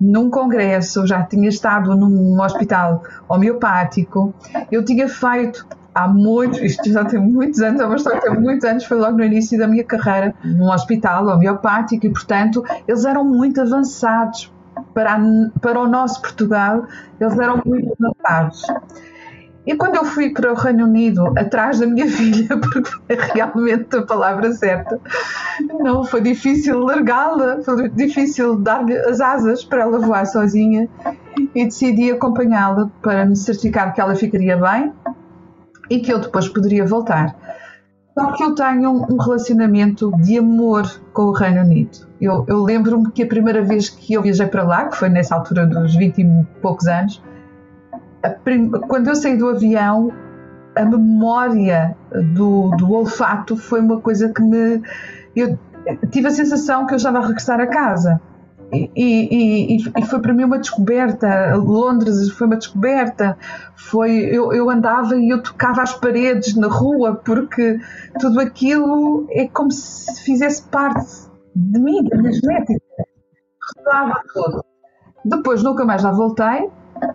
num 0.00 0.28
congresso, 0.28 1.06
já 1.06 1.22
tinha 1.22 1.48
estado 1.48 1.94
num 1.96 2.40
hospital 2.40 3.02
homeopático, 3.28 4.34
eu 4.70 4.84
tinha 4.84 5.08
feito 5.08 5.66
há 5.94 6.08
muito, 6.08 6.62
isto 6.64 6.90
já 6.90 7.04
tem 7.04 7.20
muitos 7.20 7.60
anos, 7.62 7.80
é 7.80 7.86
uma 7.86 7.96
história 7.96 8.20
que 8.20 8.28
tem 8.28 8.40
muitos 8.40 8.64
anos, 8.64 8.84
foi 8.84 8.98
logo 8.98 9.16
no 9.16 9.24
início 9.24 9.56
da 9.56 9.68
minha 9.68 9.84
carreira 9.84 10.34
num 10.44 10.70
hospital 10.70 11.26
homeopático 11.28 12.04
e, 12.04 12.10
portanto, 12.10 12.64
eles 12.86 13.04
eram 13.04 13.24
muito 13.24 13.60
avançados 13.60 14.52
para, 14.94 15.20
para 15.60 15.80
o 15.80 15.88
nosso 15.88 16.22
Portugal, 16.22 16.86
eles 17.20 17.38
eram 17.38 17.60
muito 17.64 17.94
avançados. 18.00 18.62
E 19.66 19.74
quando 19.76 19.96
eu 19.96 20.04
fui 20.04 20.30
para 20.30 20.52
o 20.52 20.54
Reino 20.54 20.84
Unido 20.84 21.32
atrás 21.38 21.78
da 21.80 21.86
minha 21.86 22.06
filha, 22.08 22.48
porque 22.58 22.82
foi 22.84 23.16
realmente 23.34 23.96
a 23.96 24.02
palavra 24.02 24.52
certa, 24.52 25.00
não 25.80 26.04
foi 26.04 26.20
difícil 26.20 26.80
largá-la, 26.80 27.62
foi 27.62 27.88
difícil 27.88 28.56
dar-lhe 28.56 28.96
as 28.96 29.20
asas 29.20 29.64
para 29.64 29.82
ela 29.82 29.98
voar 29.98 30.26
sozinha 30.26 30.88
e 31.54 31.64
decidi 31.64 32.10
acompanhá-la 32.10 32.90
para 33.00 33.24
me 33.24 33.36
certificar 33.36 33.94
que 33.94 34.00
ela 34.00 34.14
ficaria 34.14 34.56
bem 34.56 34.92
e 35.88 36.00
que 36.00 36.12
eu 36.12 36.18
depois 36.18 36.48
poderia 36.48 36.84
voltar. 36.84 37.34
Só 38.14 38.30
que 38.32 38.44
eu 38.44 38.54
tenho 38.54 38.92
um 38.92 39.16
relacionamento 39.16 40.12
de 40.18 40.38
amor 40.38 40.88
com 41.12 41.22
o 41.22 41.32
Reino 41.32 41.62
Unido. 41.62 42.06
Eu, 42.20 42.44
eu 42.46 42.62
lembro-me 42.62 43.10
que 43.10 43.24
a 43.24 43.26
primeira 43.26 43.62
vez 43.62 43.90
que 43.90 44.14
eu 44.14 44.22
viajei 44.22 44.46
para 44.46 44.62
lá, 44.62 44.88
que 44.88 44.96
foi 44.96 45.08
nessa 45.08 45.34
altura 45.34 45.66
dos 45.66 45.96
20 45.96 46.18
e 46.18 46.44
poucos 46.62 46.86
anos, 46.86 47.20
prim... 48.44 48.70
quando 48.70 49.08
eu 49.08 49.16
saí 49.16 49.36
do 49.36 49.48
avião, 49.48 50.12
a 50.76 50.84
memória 50.84 51.96
do, 52.34 52.70
do 52.76 52.92
olfato 52.92 53.56
foi 53.56 53.80
uma 53.80 54.00
coisa 54.00 54.32
que 54.32 54.42
me. 54.42 54.80
Eu 55.34 55.58
tive 56.10 56.28
a 56.28 56.30
sensação 56.30 56.86
que 56.86 56.94
eu 56.94 56.96
estava 56.96 57.18
a 57.18 57.26
regressar 57.26 57.60
a 57.60 57.66
casa. 57.66 58.20
E, 58.72 58.90
e, 58.96 59.76
e, 59.76 60.02
foi 60.06 60.20
para 60.20 60.32
mim 60.32 60.44
uma 60.44 60.58
descoberta. 60.58 61.54
Londres 61.56 62.30
foi 62.30 62.46
uma 62.46 62.56
descoberta. 62.56 63.36
Foi 63.76 64.10
eu, 64.10 64.52
eu 64.52 64.70
andava 64.70 65.16
e 65.16 65.28
eu 65.28 65.42
tocava 65.42 65.82
as 65.82 65.94
paredes 65.94 66.56
na 66.56 66.68
rua 66.68 67.14
porque 67.24 67.78
tudo 68.18 68.40
aquilo 68.40 69.26
é 69.30 69.46
como 69.48 69.70
se 69.70 70.22
fizesse 70.24 70.62
parte 70.64 71.28
de 71.54 71.78
mim, 71.78 72.02
da 72.04 72.16
minha 72.16 72.32
genética. 72.32 72.80
Revelava 73.76 74.20
tudo. 74.32 74.64
Depois 75.24 75.62
nunca 75.62 75.84
mais 75.84 76.02
lá 76.02 76.12
voltei 76.12 76.68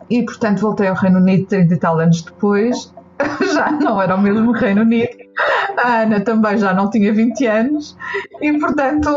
e, 0.10 0.24
portanto, 0.24 0.60
voltei 0.60 0.88
ao 0.88 0.96
Reino 0.96 1.20
Unido 1.20 1.46
30 1.48 1.74
e 1.74 1.78
tal 1.78 2.00
anos 2.00 2.22
depois. 2.22 2.94
Já 3.54 3.72
não 3.72 4.02
era 4.02 4.16
o 4.16 4.22
mesmo 4.22 4.52
Reino 4.52 4.82
Unido. 4.82 5.18
A 5.78 6.02
Ana 6.02 6.20
também 6.22 6.58
já 6.58 6.74
não 6.74 6.90
tinha 6.90 7.14
20 7.14 7.46
anos 7.46 7.98
e, 8.42 8.58
portanto, 8.60 9.10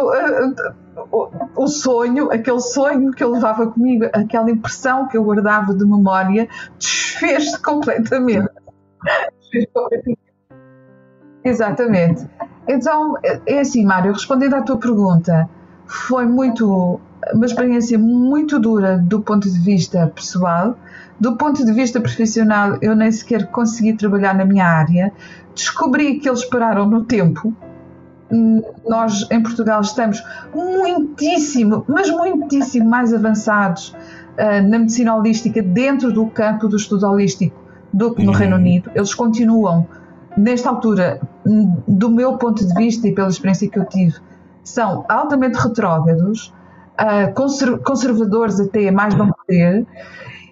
o, 1.57 1.67
sonho, 1.67 2.31
aquele 2.31 2.61
sonho 2.61 3.13
que 3.13 3.25
eu 3.25 3.31
levava 3.31 3.67
comigo, 3.67 4.05
aquela 4.13 4.51
impressão 4.51 5.09
que 5.09 5.17
eu 5.17 5.25
guardava 5.25 5.75
de 5.75 5.85
memória, 5.85 6.49
desfez-se 6.79 7.61
completamente. 7.61 8.49
Desfez 9.41 9.67
completamente. 9.73 10.21
Exatamente. 11.45 12.29
Então, 12.69 13.17
é 13.47 13.61
assim, 13.61 13.85
Mário, 13.85 14.13
respondendo 14.13 14.55
à 14.55 14.63
tua 14.63 14.77
pergunta, 14.77 15.49
foi 15.87 16.27
muito 16.27 17.01
uma 17.33 17.47
experiência 17.47 17.99
muito 17.99 18.59
dura 18.59 18.99
do 18.99 19.21
ponto 19.21 19.49
de 19.49 19.59
vista 19.59 20.11
pessoal. 20.15 20.77
Do 21.19 21.37
ponto 21.37 21.65
de 21.65 21.73
vista 21.73 22.01
profissional, 22.01 22.79
eu 22.81 22.97
nem 22.97 23.11
sequer 23.11 23.47
consegui 23.49 23.95
trabalhar 23.95 24.35
na 24.35 24.45
minha 24.45 24.67
área. 24.67 25.13
Descobri 25.55 26.19
que 26.19 26.29
eles 26.29 26.45
pararam 26.45 26.87
no 26.87 27.05
tempo. 27.05 27.55
Nós 28.89 29.27
em 29.31 29.43
Portugal 29.43 29.81
estamos 29.81 30.23
muitíssimo, 30.55 31.85
mas 31.87 32.11
muitíssimo 32.11 32.89
mais 32.89 33.13
avançados 33.13 33.95
uh, 34.39 34.69
na 34.69 34.79
medicina 34.79 35.15
holística 35.15 35.63
dentro 35.63 36.13
do 36.13 36.27
campo 36.27 36.67
do 36.69 36.77
estudo 36.77 37.07
holístico 37.07 37.61
do 37.93 38.15
que 38.15 38.23
no 38.25 38.33
uhum. 38.33 38.39
Reino 38.39 38.57
Unido. 38.57 38.91
Eles 38.95 39.15
continuam, 39.15 39.87
nesta 40.37 40.71
altura, 40.71 41.21
do 41.87 42.11
meu 42.11 42.39
ponto 42.39 42.67
de 42.67 42.75
vista 42.75 43.07
e 43.07 43.15
pela 43.15 43.29
experiência 43.29 43.69
que 43.69 43.79
eu 43.79 43.85
tive, 43.85 44.15
são 44.65 45.05
altamente 45.09 45.59
retrógrados 45.59 46.55
uh, 46.99 47.81
conservadores 47.85 48.61
até 48.61 48.91
mais 48.91 49.15
não 49.15 49.31
poder, 49.31 49.87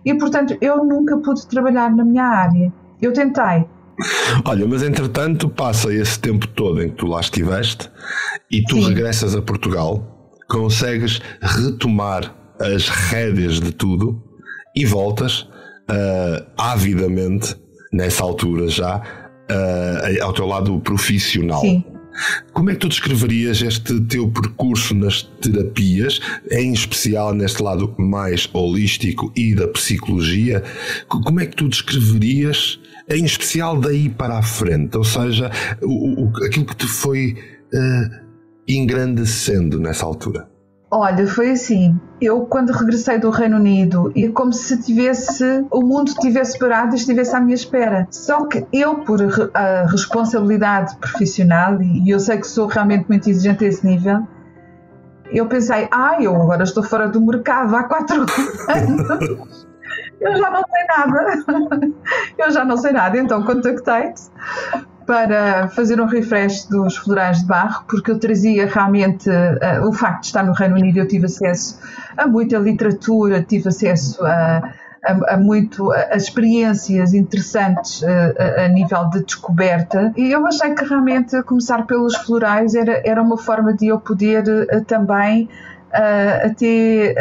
e 0.04 0.14
portanto 0.14 0.56
eu 0.60 0.84
nunca 0.84 1.16
pude 1.18 1.46
trabalhar 1.46 1.94
na 1.94 2.04
minha 2.04 2.24
área. 2.24 2.72
Eu 3.00 3.12
tentei. 3.12 3.66
Olha, 4.44 4.66
mas 4.66 4.82
entretanto 4.82 5.48
passa 5.48 5.92
esse 5.92 6.18
tempo 6.18 6.46
todo 6.48 6.82
em 6.82 6.90
que 6.90 6.96
tu 6.96 7.06
lá 7.06 7.20
estiveste 7.20 7.90
e 8.50 8.62
tu 8.62 8.76
Sim. 8.76 8.88
regressas 8.88 9.34
a 9.34 9.42
Portugal, 9.42 10.38
consegues 10.48 11.20
retomar 11.40 12.34
as 12.58 12.88
rédeas 12.88 13.60
de 13.60 13.72
tudo 13.72 14.22
e 14.74 14.84
voltas 14.84 15.40
uh, 15.42 16.46
avidamente, 16.56 17.56
nessa 17.92 18.22
altura 18.22 18.68
já, 18.68 18.98
uh, 18.98 20.22
ao 20.24 20.32
teu 20.32 20.46
lado 20.46 20.78
profissional. 20.80 21.60
Sim. 21.60 21.84
Como 22.52 22.70
é 22.70 22.74
que 22.74 22.80
tu 22.80 22.88
descreverias 22.88 23.62
este 23.62 24.00
teu 24.02 24.28
percurso 24.30 24.94
nas 24.94 25.22
terapias, 25.22 26.20
em 26.50 26.72
especial 26.72 27.34
neste 27.34 27.62
lado 27.62 27.94
mais 27.98 28.48
holístico 28.52 29.32
e 29.36 29.54
da 29.54 29.68
psicologia? 29.68 30.62
Como 31.08 31.40
é 31.40 31.46
que 31.46 31.56
tu 31.56 31.68
descreverias, 31.68 32.80
em 33.08 33.24
especial 33.24 33.80
daí 33.80 34.08
para 34.08 34.38
a 34.38 34.42
frente? 34.42 34.96
Ou 34.96 35.04
seja, 35.04 35.50
o, 35.82 36.24
o 36.24 36.44
aquilo 36.44 36.66
que 36.66 36.76
te 36.76 36.86
foi 36.86 37.36
uh, 37.72 38.26
engrandecendo 38.68 39.78
nessa 39.78 40.04
altura? 40.04 40.48
Olha, 40.92 41.24
foi 41.26 41.52
assim. 41.52 41.98
Eu, 42.20 42.40
quando 42.46 42.70
regressei 42.72 43.16
do 43.18 43.30
Reino 43.30 43.56
Unido, 43.56 44.12
é 44.16 44.28
como 44.28 44.52
se 44.52 44.82
tivesse 44.82 45.64
o 45.70 45.82
mundo 45.82 46.12
tivesse 46.14 46.58
parado 46.58 46.94
e 46.94 46.98
estivesse 46.98 47.34
à 47.36 47.40
minha 47.40 47.54
espera. 47.54 48.08
Só 48.10 48.44
que 48.46 48.66
eu, 48.72 48.96
por 48.96 49.20
a 49.54 49.86
responsabilidade 49.86 50.96
profissional, 50.96 51.80
e 51.80 52.10
eu 52.10 52.18
sei 52.18 52.38
que 52.38 52.46
sou 52.46 52.66
realmente 52.66 53.06
muito 53.08 53.30
exigente 53.30 53.64
a 53.64 53.68
esse 53.68 53.86
nível, 53.86 54.26
eu 55.30 55.46
pensei, 55.46 55.88
ah, 55.92 56.16
eu 56.20 56.34
agora 56.34 56.64
estou 56.64 56.82
fora 56.82 57.08
do 57.08 57.20
mercado 57.20 57.76
há 57.76 57.84
quatro 57.84 58.26
anos. 58.68 59.68
eu 60.20 60.36
já 60.36 60.50
não 60.50 60.64
sei 60.64 60.84
nada. 60.88 61.94
eu 62.36 62.50
já 62.50 62.64
não 62.64 62.76
sei 62.76 62.92
nada. 62.92 63.16
Então 63.16 63.44
contactei-te 63.44 64.22
para 65.10 65.66
fazer 65.66 66.00
um 66.00 66.06
refresh 66.06 66.66
dos 66.66 66.96
florais 66.96 67.40
de 67.40 67.46
barro, 67.46 67.82
porque 67.88 68.12
eu 68.12 68.18
trazia 68.20 68.68
realmente 68.68 69.28
uh, 69.28 69.84
o 69.88 69.92
facto 69.92 70.20
de 70.20 70.26
estar 70.26 70.44
no 70.44 70.52
Reino 70.52 70.76
Unido, 70.76 71.00
eu 71.00 71.08
tive 71.08 71.26
acesso 71.26 71.80
a 72.16 72.28
muita 72.28 72.56
literatura, 72.58 73.42
tive 73.42 73.70
acesso 73.70 74.24
a, 74.24 74.72
a, 75.04 75.34
a 75.34 75.36
muito 75.36 75.90
a, 75.90 75.96
a, 76.12 76.16
experiências 76.16 77.12
interessantes 77.12 78.04
a, 78.04 78.66
a, 78.66 78.68
nível 78.68 79.10
de 79.10 79.24
descoberta. 79.24 80.12
E 80.16 80.30
eu 80.30 80.46
achei 80.46 80.72
que 80.76 80.84
realmente 80.84 81.42
começar 81.42 81.88
pelos 81.88 82.14
florais 82.14 82.76
era, 82.76 83.02
era 83.04 83.20
uma 83.20 83.36
forma 83.36 83.74
de 83.74 83.88
eu 83.88 83.98
poder 83.98 84.44
uh, 84.44 84.84
também 84.84 85.48
até 85.92 87.14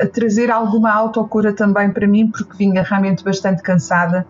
a 0.00 0.06
trazer 0.06 0.50
alguma 0.50 0.92
autocura 0.92 1.52
também 1.52 1.90
para 1.90 2.06
mim, 2.06 2.30
porque 2.30 2.56
vinha 2.56 2.82
realmente 2.82 3.24
bastante 3.24 3.62
cansada, 3.62 4.26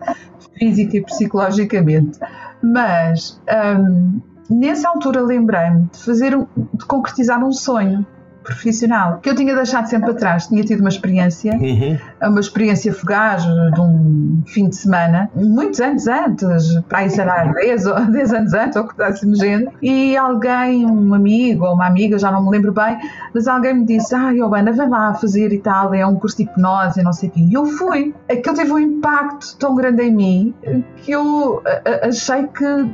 física 0.57 0.97
e 0.97 1.01
psicologicamente. 1.03 2.19
Mas 2.61 3.41
um, 3.79 4.21
nessa 4.49 4.89
altura 4.89 5.21
lembrei-me 5.21 5.89
de 5.91 5.97
fazer, 5.99 6.37
de 6.73 6.85
concretizar 6.85 7.43
um 7.43 7.51
sonho 7.51 8.05
profissional 8.47 9.19
que 9.21 9.29
eu 9.29 9.35
tinha 9.35 9.53
deixado 9.53 9.87
sempre 9.87 10.11
atrás. 10.11 10.47
Tinha 10.47 10.63
tido 10.63 10.79
uma 10.79 10.89
experiência, 10.89 11.53
uhum. 11.53 11.97
uma 12.23 12.39
experiência 12.39 12.93
fugaz 12.93 13.43
de 13.43 13.81
um 13.81 14.41
fim 14.47 14.69
de 14.69 14.75
semana, 14.75 15.29
muitos 15.35 15.79
anos 15.81 16.07
antes, 16.07 16.79
para 16.87 16.99
aí 16.99 17.09
será 17.09 17.45
10 17.45 17.85
ou 17.85 18.05
10 18.07 18.33
anos 18.33 18.53
antes, 18.53 18.75
ou 18.77 18.85
coisa 18.85 19.07
assim 19.07 19.29
do 19.29 19.37
género, 19.37 19.71
e 19.81 20.15
alguém, 20.15 20.85
um 20.85 21.13
amigo 21.13 21.65
ou 21.65 21.73
uma 21.73 21.85
amiga, 21.85 22.17
já 22.17 22.31
não 22.31 22.43
me 22.43 22.51
lembro 22.51 22.71
bem, 22.71 22.97
mas 23.33 23.47
alguém 23.47 23.73
me 23.73 23.85
disse: 23.85 24.15
Ah, 24.15 24.33
Giovanna, 24.33 24.71
vem 24.71 24.89
lá 24.89 25.13
fazer 25.13 25.51
e 25.51 25.59
tal, 25.59 25.93
é 25.93 26.05
um 26.05 26.15
curso 26.15 26.37
de 26.37 26.43
hipnose 26.43 26.99
e 27.01 27.03
não 27.03 27.13
sei 27.13 27.29
o 27.29 27.31
quê. 27.31 27.41
E 27.41 27.53
eu 27.53 27.65
fui. 27.65 28.15
Aquilo 28.31 28.55
teve 28.55 28.71
um 28.71 28.79
impacto 28.79 29.57
tão 29.57 29.75
grande 29.75 30.03
em 30.03 30.15
mim 30.15 30.53
que 30.97 31.11
eu 31.11 31.61
achei 32.03 32.47
que 32.47 32.89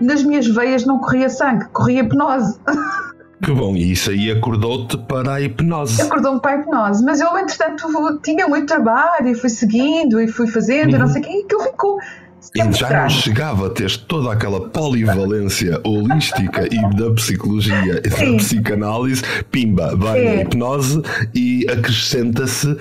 nas 0.00 0.22
minhas 0.24 0.46
veias 0.46 0.84
não 0.84 0.98
corria 0.98 1.28
sangue, 1.28 1.66
corria 1.72 2.00
hipnose. 2.00 2.58
Que 3.42 3.52
bom, 3.52 3.74
e 3.74 3.92
isso 3.92 4.10
aí 4.10 4.30
acordou-te 4.30 4.98
para 4.98 5.34
a 5.34 5.40
hipnose. 5.40 6.02
Acordou-me 6.02 6.40
para 6.40 6.52
a 6.52 6.60
hipnose, 6.60 7.04
mas 7.04 7.20
eu, 7.20 7.38
entretanto, 7.38 7.86
tinha 8.22 8.46
muito 8.46 8.66
trabalho 8.66 9.28
e 9.28 9.34
fui 9.34 9.48
seguindo 9.48 10.20
e 10.20 10.28
fui 10.28 10.46
fazendo, 10.46 10.92
uhum. 10.92 11.00
não 11.00 11.08
sei 11.08 11.22
o 11.22 11.24
quê, 11.24 11.30
e 11.30 11.44
aquilo 11.44 11.62
ficou 11.62 11.98
e 12.54 12.72
já 12.72 13.02
não 13.02 13.08
chegava 13.08 13.66
a 13.66 13.70
ter 13.70 13.96
toda 13.96 14.32
aquela 14.32 14.68
polivalência 14.68 15.80
holística 15.84 16.66
e 16.66 16.80
da 16.96 17.10
psicologia 17.12 18.02
e 18.04 18.08
da 18.08 18.36
psicanálise, 18.36 19.22
pimba, 19.50 19.94
vai 19.96 20.24
na 20.24 20.42
hipnose 20.42 21.02
e 21.34 21.66
acrescenta-se 21.70 22.68
uh, 22.68 22.78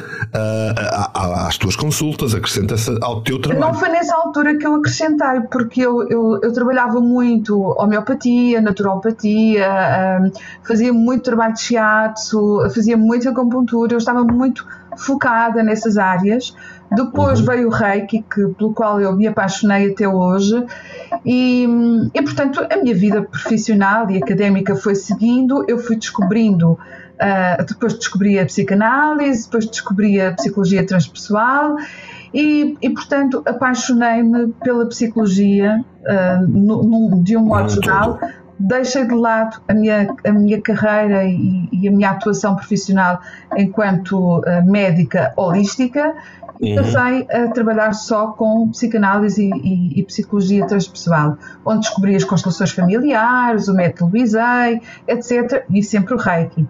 às 1.13 1.57
tuas 1.57 1.75
consultas, 1.75 2.33
acrescenta-se 2.33 2.97
ao 3.01 3.21
teu 3.21 3.39
trabalho. 3.39 3.61
Não 3.61 3.73
foi 3.73 3.89
nessa 3.89 4.15
altura 4.15 4.57
que 4.57 4.65
eu 4.65 4.75
acrescentei, 4.75 5.41
porque 5.51 5.81
eu, 5.81 6.07
eu, 6.09 6.39
eu 6.41 6.53
trabalhava 6.53 6.99
muito 6.99 7.59
homeopatia, 7.77 8.61
naturopatia, 8.61 9.67
uh, 9.69 10.31
fazia 10.65 10.93
muito 10.93 11.23
trabalho 11.23 11.53
de 11.53 11.61
shiatsu, 11.61 12.69
fazia 12.73 12.97
muita 12.97 13.29
acupuntura, 13.29 13.93
eu 13.93 13.97
estava 13.97 14.23
muito 14.23 14.65
focada 14.97 15.63
nessas 15.63 15.97
áreas. 15.97 16.53
Depois 16.91 17.39
uhum. 17.39 17.45
veio 17.45 17.67
o 17.67 17.71
Reiki, 17.71 18.23
que, 18.23 18.47
pelo 18.47 18.73
qual 18.73 18.99
eu 18.99 19.15
me 19.15 19.27
apaixonei 19.27 19.91
até 19.91 20.07
hoje, 20.07 20.65
e, 21.25 21.67
e 22.13 22.21
portanto 22.21 22.65
a 22.69 22.77
minha 22.77 22.95
vida 22.95 23.21
profissional 23.21 24.09
e 24.09 24.17
académica 24.17 24.75
foi 24.75 24.95
seguindo, 24.95 25.63
eu 25.67 25.77
fui 25.77 25.95
descobrindo. 25.95 26.77
Uh, 27.21 27.65
depois 27.65 27.95
descobri 27.95 28.39
a 28.39 28.45
psicanálise, 28.45 29.43
depois 29.43 29.65
descobri 29.65 30.21
a 30.21 30.31
psicologia 30.31 30.85
transpessoal 30.85 31.75
e, 32.33 32.77
e 32.81 32.89
portanto, 32.91 33.41
apaixonei-me 33.45 34.53
pela 34.63 34.85
psicologia 34.87 35.83
uh, 36.01 36.47
no, 36.47 36.83
no, 36.83 37.23
de 37.23 37.35
um 37.35 37.41
modo 37.41 37.69
geral. 37.69 38.19
Deixei 38.59 39.05
de 39.05 39.15
lado 39.15 39.61
a 39.67 39.73
minha, 39.73 40.13
a 40.25 40.31
minha 40.33 40.61
carreira 40.61 41.23
e, 41.23 41.69
e 41.71 41.87
a 41.87 41.91
minha 41.91 42.11
atuação 42.11 42.55
profissional 42.55 43.21
enquanto 43.55 44.39
uh, 44.39 44.43
médica 44.65 45.31
holística 45.37 46.13
uhum. 46.61 46.75
passei 46.75 47.27
a 47.31 47.47
trabalhar 47.51 47.93
só 47.93 48.27
com 48.33 48.69
psicanálise 48.69 49.43
e, 49.43 49.51
e, 49.51 49.99
e, 49.99 50.03
psicologia 50.03 50.67
transpessoal, 50.67 51.37
onde 51.65 51.81
descobri 51.81 52.15
as 52.15 52.23
constelações 52.23 52.71
familiares, 52.71 53.67
o 53.67 53.73
método 53.73 54.17
Isai, 54.17 54.81
etc. 55.07 55.65
e 55.69 55.81
sempre 55.81 56.13
o 56.13 56.17
Reiki. 56.17 56.67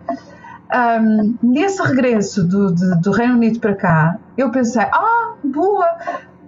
Um, 0.72 1.36
nesse 1.42 1.82
regresso 1.82 2.44
do, 2.44 2.74
de, 2.74 3.02
do 3.02 3.12
Reino 3.12 3.34
Unido 3.34 3.60
para 3.60 3.74
cá, 3.74 4.20
eu 4.38 4.52
pensei, 4.52 4.84
ah, 4.84 5.34
boa, 5.44 5.88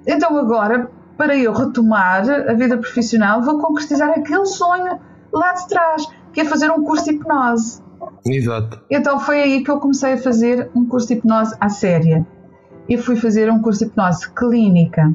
então 0.05 0.37
agora, 0.37 0.87
para 1.17 1.35
eu 1.35 1.51
retomar 1.51 2.29
a 2.29 2.53
vida 2.53 2.77
profissional, 2.77 3.41
vou 3.41 3.57
concretizar 3.59 4.09
aquele 4.11 4.45
sonho 4.45 4.99
lá 5.33 5.53
de 5.53 5.67
trás, 5.67 6.07
que 6.33 6.41
é 6.41 6.45
fazer 6.45 6.69
um 6.71 6.83
curso 6.83 7.05
de 7.05 7.11
hipnose. 7.11 7.81
Exato. 8.25 8.81
Então 8.89 9.19
foi 9.19 9.41
aí 9.41 9.63
que 9.63 9.71
eu 9.71 9.79
comecei 9.79 10.13
a 10.13 10.17
fazer 10.17 10.69
um 10.75 10.85
curso 10.85 11.07
de 11.07 11.15
hipnose 11.15 11.55
à 11.59 11.69
séria 11.69 12.25
e 12.89 12.97
fui 12.97 13.15
fazer 13.15 13.51
um 13.51 13.61
curso 13.61 13.85
de 13.85 13.91
hipnose 13.91 14.29
clínica. 14.31 15.13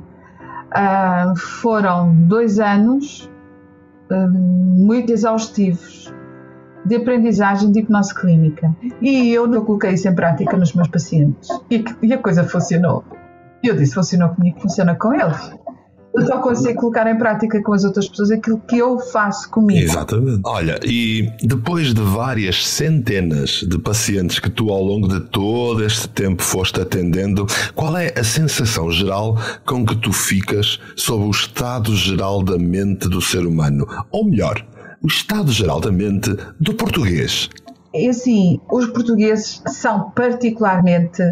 Uh, 0.68 1.36
foram 1.36 2.14
dois 2.26 2.58
anos 2.58 3.30
uh, 4.10 4.28
muito 4.30 5.12
exaustivos 5.12 6.12
de 6.84 6.96
aprendizagem 6.96 7.72
de 7.72 7.80
hipnose 7.80 8.14
clínica. 8.14 8.74
E 9.00 9.32
eu 9.32 9.46
não 9.46 9.64
coloquei 9.64 9.92
isso 9.92 10.08
em 10.08 10.14
prática 10.14 10.56
nos 10.56 10.72
meus 10.72 10.88
pacientes. 10.88 11.48
E, 11.70 11.84
e 12.02 12.12
a 12.12 12.18
coisa 12.18 12.44
funcionou. 12.44 13.04
Eu 13.62 13.76
disse: 13.76 13.94
funcionou 13.94 14.30
comigo, 14.30 14.60
funciona 14.60 14.94
com 14.94 15.12
eles. 15.12 15.52
Eu 16.16 16.26
só 16.26 16.38
consigo 16.38 16.80
colocar 16.80 17.06
em 17.06 17.18
prática 17.18 17.62
com 17.62 17.74
as 17.74 17.84
outras 17.84 18.08
pessoas 18.08 18.30
aquilo 18.30 18.58
que 18.58 18.78
eu 18.78 18.98
faço 18.98 19.50
comigo. 19.50 19.78
Exatamente. 19.78 20.40
Olha, 20.44 20.80
e 20.82 21.30
depois 21.42 21.92
de 21.92 22.00
várias 22.00 22.66
centenas 22.66 23.60
de 23.68 23.78
pacientes 23.78 24.38
que 24.38 24.48
tu 24.48 24.70
ao 24.70 24.82
longo 24.82 25.08
de 25.08 25.20
todo 25.20 25.84
este 25.84 26.08
tempo 26.08 26.42
foste 26.42 26.80
atendendo, 26.80 27.46
qual 27.74 27.96
é 27.98 28.14
a 28.18 28.24
sensação 28.24 28.90
geral 28.90 29.36
com 29.66 29.84
que 29.84 29.94
tu 29.96 30.10
ficas 30.10 30.80
sobre 30.96 31.26
o 31.26 31.30
estado 31.30 31.94
geral 31.94 32.42
da 32.42 32.58
mente 32.58 33.08
do 33.10 33.20
ser 33.20 33.46
humano? 33.46 33.86
Ou 34.10 34.24
melhor, 34.24 34.64
o 35.02 35.06
estado 35.08 35.52
geral 35.52 35.80
da 35.80 35.92
mente 35.92 36.34
do 36.58 36.72
português? 36.72 37.50
É 37.94 38.08
assim, 38.08 38.58
os 38.70 38.86
portugueses 38.86 39.62
são 39.66 40.10
particularmente 40.10 41.22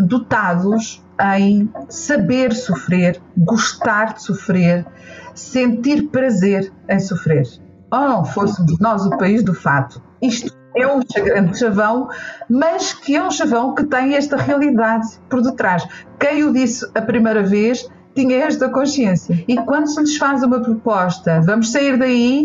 dotados 0.00 1.00
em 1.20 1.70
saber 1.88 2.52
sofrer, 2.52 3.20
gostar 3.36 4.14
de 4.14 4.22
sofrer, 4.22 4.86
sentir 5.34 6.08
prazer 6.08 6.72
em 6.88 7.00
sofrer. 7.00 7.44
Não 7.90 8.24
fôssemos 8.24 8.78
nós 8.78 9.04
o 9.06 9.16
país 9.16 9.42
do 9.42 9.54
fato. 9.54 10.02
Isto 10.20 10.52
é 10.76 10.86
um 10.86 11.00
grande 11.00 11.58
chavão, 11.58 12.08
mas 12.48 12.92
que 12.92 13.16
é 13.16 13.22
um 13.22 13.30
chavão 13.30 13.74
que 13.74 13.84
tem 13.84 14.14
esta 14.14 14.36
realidade 14.36 15.06
por 15.28 15.42
detrás. 15.42 15.86
Quem 16.18 16.44
o 16.44 16.52
disse 16.52 16.88
a 16.94 17.02
primeira 17.02 17.42
vez 17.42 17.88
tinha 18.14 18.36
esta 18.44 18.68
consciência. 18.68 19.44
E 19.46 19.56
quando 19.56 19.88
se 19.88 20.00
lhes 20.00 20.16
faz 20.16 20.42
uma 20.42 20.60
proposta, 20.60 21.40
vamos 21.40 21.70
sair 21.70 21.96
daí, 21.96 22.44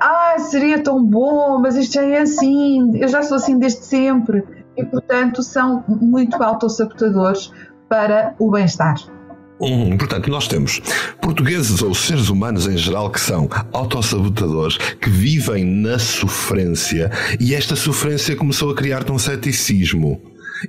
ah, 0.00 0.36
seria 0.38 0.82
tão 0.82 1.04
bom, 1.04 1.58
mas 1.58 1.76
isto 1.76 1.94
já 1.94 2.04
é 2.04 2.20
assim, 2.20 2.96
eu 2.96 3.08
já 3.08 3.22
sou 3.22 3.36
assim 3.36 3.58
desde 3.58 3.84
sempre. 3.84 4.44
E, 4.76 4.84
portanto, 4.84 5.42
são 5.42 5.84
muito 5.86 6.42
autossabotadores 6.42 7.52
para 7.90 8.36
o 8.38 8.52
bem-estar. 8.52 8.94
Hum, 9.60 9.98
portanto, 9.98 10.30
nós 10.30 10.46
temos 10.46 10.80
portugueses 11.20 11.82
ou 11.82 11.92
seres 11.94 12.30
humanos 12.30 12.66
em 12.66 12.78
geral 12.78 13.10
que 13.10 13.20
são 13.20 13.48
autossabotadores, 13.72 14.78
que 14.78 15.10
vivem 15.10 15.64
na 15.64 15.98
sofrência 15.98 17.10
e 17.38 17.54
esta 17.54 17.76
sofrência 17.76 18.36
começou 18.36 18.70
a 18.70 18.74
criar-te 18.74 19.12
um 19.12 19.18
ceticismo. 19.18 20.22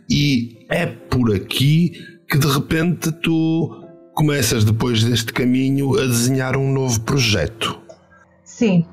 E 0.09 0.65
é 0.69 0.87
por 0.87 1.33
aqui 1.33 1.93
que 2.27 2.37
de 2.37 2.47
repente 2.47 3.11
tu 3.11 3.69
começas 4.13 4.65
depois 4.65 5.03
deste 5.03 5.31
caminho 5.31 5.97
a 5.97 6.01
desenhar 6.01 6.57
um 6.57 6.73
novo 6.73 6.99
projeto. 7.01 7.79
Sim. 8.43 8.85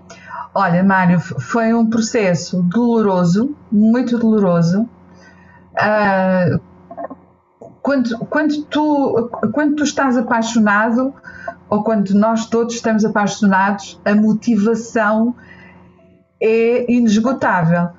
Olha, 0.55 0.83
Mário, 0.85 1.19
foi 1.19 1.73
um 1.73 1.89
processo 1.89 2.63
doloroso, 2.63 3.57
muito 3.71 4.19
doloroso. 4.19 4.89
Uh, 5.75 6.68
quando, 7.83 8.19
quando, 8.27 8.65
tu, 8.65 9.31
quando 9.53 9.77
tu 9.77 9.85
estás 9.85 10.17
apaixonado, 10.17 11.15
ou 11.69 11.83
quando 11.83 12.11
nós 12.15 12.47
todos 12.47 12.75
estamos 12.75 13.05
apaixonados, 13.05 14.01
a 14.05 14.15
motivação 14.15 15.35
é 16.41 16.91
inesgotável. 16.91 17.91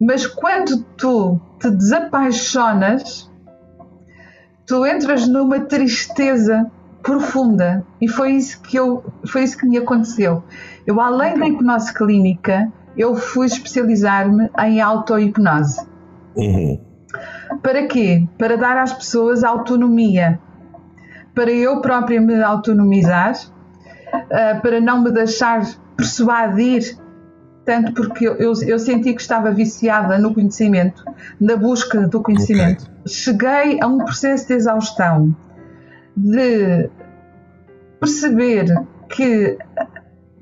Mas 0.00 0.26
quando 0.26 0.82
tu 0.96 1.40
te 1.60 1.70
desapaixonas, 1.70 3.30
tu 4.66 4.84
entras 4.84 5.28
numa 5.28 5.60
tristeza 5.60 6.70
profunda 7.02 7.84
e 8.00 8.08
foi 8.08 8.32
isso 8.32 8.60
que 8.62 8.76
eu 8.76 9.04
foi 9.26 9.42
isso 9.44 9.56
que 9.56 9.66
me 9.66 9.78
aconteceu. 9.78 10.42
Eu 10.86 11.00
além 11.00 11.38
da 11.38 11.46
hipnose 11.46 11.92
clínica, 11.94 12.72
eu 12.96 13.14
fui 13.14 13.46
especializar-me 13.46 14.50
em 14.58 14.80
auto-hipnose. 14.80 15.86
Uhum. 16.36 16.91
Para 17.62 17.86
quê? 17.86 18.26
Para 18.38 18.56
dar 18.56 18.76
às 18.76 18.92
pessoas 18.92 19.44
autonomia, 19.44 20.38
para 21.34 21.50
eu 21.50 21.80
própria 21.80 22.20
me 22.20 22.42
autonomizar, 22.42 23.34
uh, 24.14 24.60
para 24.60 24.80
não 24.80 25.02
me 25.02 25.10
deixar 25.10 25.64
persuadir 25.96 26.96
tanto 27.64 27.92
porque 27.92 28.26
eu, 28.26 28.34
eu, 28.36 28.52
eu, 28.66 28.78
senti 28.78 29.14
que 29.14 29.20
estava 29.20 29.50
viciada 29.52 30.18
no 30.18 30.34
conhecimento, 30.34 31.04
na 31.40 31.56
busca 31.56 32.08
do 32.08 32.20
conhecimento. 32.20 32.82
Okay. 32.82 32.94
Cheguei 33.06 33.80
a 33.80 33.86
um 33.86 33.98
processo 33.98 34.48
de 34.48 34.54
exaustão, 34.54 35.34
de 36.16 36.90
perceber 38.00 38.66
que 39.08 39.56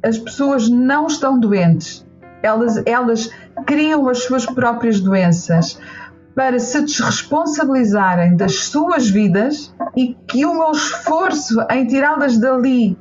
as 0.03 0.19
pessoas 0.19 0.69
não 0.71 1.07
estão 1.07 1.39
doentes, 1.39 2.07
elas, 2.43 2.83
elas 2.87 3.31
criam 3.67 4.09
as 4.09 4.25
suas 4.25 4.47
próprias 4.47 4.99
doenças 4.99 5.79
para 6.35 6.59
se 6.59 6.81
desresponsabilizarem 6.83 8.37
das 8.37 8.55
suas 8.57 9.09
vidas 9.09 9.75
e 9.97 10.15
que 10.29 10.45
o 10.47 10.55
meu 10.55 10.71
esforço 10.71 11.61
em 11.71 11.87
tirá-las 11.87 12.39
dali 12.39 12.97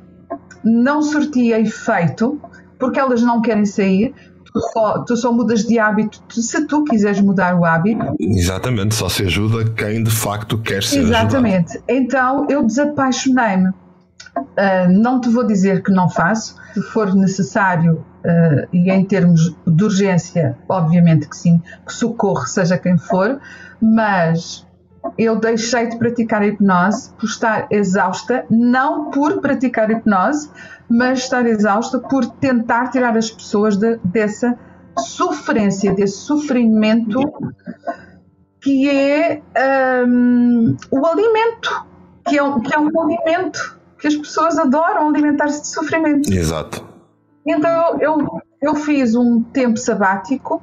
não 0.64 1.02
surtia 1.02 1.60
efeito 1.60 2.40
porque 2.78 2.98
elas 2.98 3.22
não 3.22 3.40
querem 3.40 3.64
sair. 3.64 4.14
Tu 4.52 4.60
só, 4.72 5.04
tu 5.04 5.16
só 5.16 5.32
mudas 5.32 5.64
de 5.64 5.78
hábito 5.78 6.20
se 6.28 6.66
tu 6.66 6.82
quiseres 6.82 7.20
mudar 7.20 7.54
o 7.54 7.64
hábito. 7.64 8.04
Exatamente, 8.18 8.96
só 8.96 9.08
se 9.08 9.22
ajuda 9.22 9.70
quem 9.70 10.02
de 10.02 10.10
facto 10.10 10.58
quer 10.58 10.82
ser 10.82 11.00
Exatamente. 11.00 11.76
Ajudado. 11.76 11.84
Então 11.88 12.46
eu 12.50 12.64
desapaixonei-me. 12.66 13.70
Uh, 14.36 14.90
não 14.90 15.20
te 15.20 15.28
vou 15.28 15.44
dizer 15.44 15.82
que 15.82 15.90
não 15.90 16.08
faço, 16.08 16.56
se 16.72 16.80
for 16.80 17.14
necessário 17.14 18.04
uh, 18.24 18.68
e 18.72 18.90
em 18.90 19.04
termos 19.04 19.54
de 19.66 19.84
urgência, 19.84 20.56
obviamente 20.68 21.28
que 21.28 21.36
sim, 21.36 21.60
que 21.86 21.92
socorro 21.92 22.46
seja 22.46 22.78
quem 22.78 22.96
for, 22.96 23.40
mas 23.80 24.66
eu 25.18 25.36
deixei 25.36 25.88
de 25.88 25.96
praticar 25.96 26.42
hipnose 26.42 27.10
por 27.14 27.26
estar 27.26 27.66
exausta, 27.70 28.44
não 28.50 29.10
por 29.10 29.40
praticar 29.40 29.90
hipnose, 29.90 30.50
mas 30.88 31.20
estar 31.20 31.46
exausta 31.46 31.98
por 31.98 32.26
tentar 32.26 32.90
tirar 32.90 33.16
as 33.16 33.30
pessoas 33.30 33.76
de, 33.76 33.98
dessa 34.04 34.56
sofrência, 34.98 35.94
desse 35.94 36.18
sofrimento 36.18 37.20
que 38.60 38.88
é 38.90 39.42
um, 40.06 40.76
o 40.90 41.06
alimento, 41.06 41.86
que 42.28 42.38
é, 42.38 42.60
que 42.60 42.74
é 42.74 42.78
um 42.78 43.00
alimento 43.00 43.79
que 44.00 44.06
as 44.06 44.16
pessoas 44.16 44.58
adoram 44.58 45.08
alimentar-se 45.08 45.60
de 45.62 45.68
sofrimento. 45.68 46.32
Exato. 46.32 46.84
Então 47.46 47.98
eu, 48.00 48.40
eu 48.60 48.74
fiz 48.74 49.14
um 49.14 49.42
tempo 49.42 49.78
sabático 49.78 50.62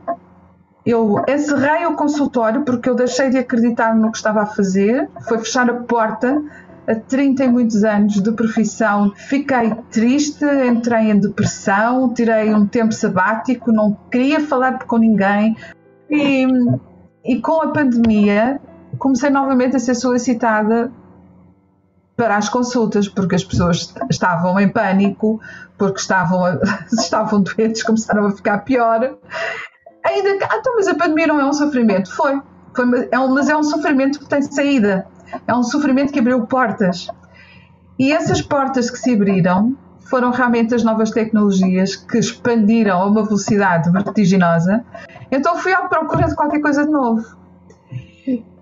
eu 0.87 1.21
encerrei 1.27 1.85
o 1.85 1.95
consultório 1.97 2.63
porque 2.63 2.89
eu 2.89 2.95
deixei 2.95 3.29
de 3.29 3.37
acreditar 3.37 3.93
no 3.93 4.09
que 4.09 4.15
estava 4.15 4.43
a 4.43 4.45
fazer, 4.45 5.09
foi 5.27 5.37
fechar 5.39 5.69
a 5.69 5.73
porta 5.73 6.41
a 6.87 6.95
30 6.95 7.43
e 7.43 7.47
muitos 7.49 7.83
anos 7.83 8.23
de 8.23 8.31
profissão. 8.31 9.11
Fiquei 9.13 9.75
triste, 9.91 10.45
entrei 10.45 11.11
em 11.11 11.19
depressão, 11.19 12.13
tirei 12.13 12.53
um 12.55 12.65
tempo 12.65 12.93
sabático, 12.93 13.69
não 13.69 13.97
queria 14.09 14.39
falar 14.39 14.85
com 14.85 14.97
ninguém. 14.97 15.57
E, 16.09 16.47
e 17.25 17.41
com 17.41 17.61
a 17.61 17.67
pandemia 17.73 18.61
comecei 18.97 19.29
novamente 19.29 19.75
a 19.75 19.79
ser 19.79 19.93
solicitada 19.93 20.89
para 22.17 22.35
as 22.35 22.49
consultas, 22.49 23.07
porque 23.07 23.35
as 23.35 23.43
pessoas 23.43 23.93
estavam 24.09 24.59
em 24.59 24.67
pânico, 24.67 25.39
porque 25.77 25.99
estavam, 25.99 26.59
estavam 26.91 27.43
doentes, 27.43 27.83
começaram 27.83 28.25
a 28.25 28.31
ficar 28.31 28.57
pior. 28.59 29.17
Ainda, 30.03 30.45
ah, 30.49 30.57
então, 30.57 30.75
mas 30.75 30.87
a 30.87 30.95
pandemia 30.95 31.27
não 31.27 31.39
é 31.39 31.45
um 31.45 31.53
sofrimento. 31.53 32.11
Foi, 32.11 32.41
foi 32.75 33.07
é 33.11 33.19
um, 33.19 33.33
mas 33.33 33.47
é 33.47 33.55
um 33.55 33.63
sofrimento 33.63 34.19
que 34.19 34.25
tem 34.27 34.41
saída. 34.41 35.05
É 35.47 35.53
um 35.53 35.61
sofrimento 35.61 36.11
que 36.11 36.19
abriu 36.19 36.45
portas. 36.47 37.07
E 37.99 38.11
essas 38.11 38.41
portas 38.41 38.89
que 38.89 38.97
se 38.97 39.13
abriram 39.13 39.77
foram 40.09 40.31
realmente 40.31 40.73
as 40.73 40.83
novas 40.83 41.11
tecnologias 41.11 41.95
que 41.95 42.17
expandiram 42.17 42.99
a 42.99 43.05
uma 43.05 43.23
velocidade 43.23 43.91
vertiginosa. 43.91 44.83
Então 45.29 45.57
fui 45.57 45.73
à 45.73 45.81
procura 45.81 46.27
de 46.27 46.35
qualquer 46.35 46.61
coisa 46.61 46.83
de 46.83 46.91
novo. 46.91 47.36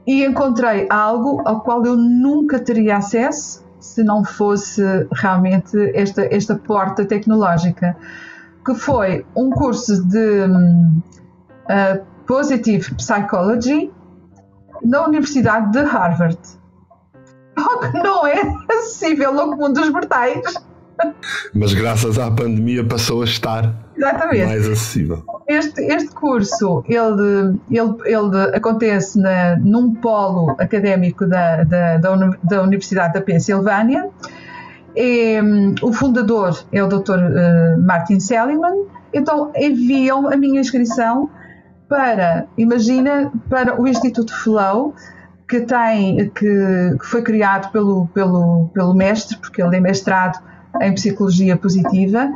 E 0.08 0.24
encontrei 0.24 0.88
algo 0.90 1.42
ao 1.46 1.62
qual 1.62 1.86
eu 1.86 1.96
nunca 1.96 2.60
teria 2.60 2.98
acesso 2.98 3.66
se 3.80 4.04
não 4.04 4.24
fosse 4.24 4.82
realmente 5.12 5.78
esta, 5.94 6.26
esta 6.34 6.56
porta 6.56 7.06
tecnológica, 7.06 7.96
que 8.66 8.74
foi 8.74 9.26
um 9.36 9.52
curso 9.52 10.04
de 10.08 10.46
uh, 10.46 12.06
Positive 12.26 12.96
Psychology 12.96 13.92
na 14.84 15.06
Universidade 15.06 15.72
de 15.72 15.80
Harvard. 15.80 16.40
O 17.58 17.80
que 17.80 17.98
não 18.00 18.26
é 18.26 18.42
acessível 18.70 19.40
ao 19.40 19.50
comum 19.50 19.72
dos 19.72 19.90
mortais. 19.90 20.42
Mas 21.54 21.74
graças 21.74 22.18
à 22.18 22.30
pandemia 22.30 22.86
passou 22.86 23.22
a 23.22 23.26
estar 23.26 23.85
Exatamente. 23.98 24.46
mais 24.46 24.70
acessível. 24.70 25.24
Este, 25.48 25.82
este 25.82 26.14
curso 26.14 26.84
ele, 26.88 27.60
ele, 27.70 27.96
ele 28.06 28.56
acontece 28.56 29.20
na, 29.20 29.56
num 29.58 29.94
polo 29.96 30.52
académico 30.60 31.26
da, 31.26 31.64
da, 31.64 31.98
da 31.98 32.62
Universidade 32.62 33.14
da 33.14 33.22
Pensilvânia. 33.22 34.10
E, 34.96 35.42
um, 35.42 35.76
o 35.82 35.94
fundador 35.94 36.58
é 36.72 36.84
o 36.84 36.88
Dr. 36.88 37.20
Uh, 37.20 37.82
Martin 37.82 38.20
Seligman. 38.20 38.86
Então 39.14 39.52
enviam 39.56 40.28
a 40.28 40.36
minha 40.36 40.60
inscrição 40.60 41.30
para, 41.88 42.48
imagina, 42.58 43.32
para 43.50 43.80
o 43.80 43.88
Instituto 43.88 44.34
Flow, 44.44 44.94
que 45.48 45.62
tem 45.62 46.30
que, 46.30 46.98
que 47.00 47.06
foi 47.06 47.22
criado 47.22 47.72
pelo, 47.72 48.08
pelo, 48.08 48.70
pelo 48.74 48.94
mestre, 48.94 49.38
porque 49.38 49.62
ele 49.62 49.78
é 49.78 49.80
mestrado 49.80 50.40
em 50.82 50.94
psicologia 50.94 51.56
positiva, 51.56 52.34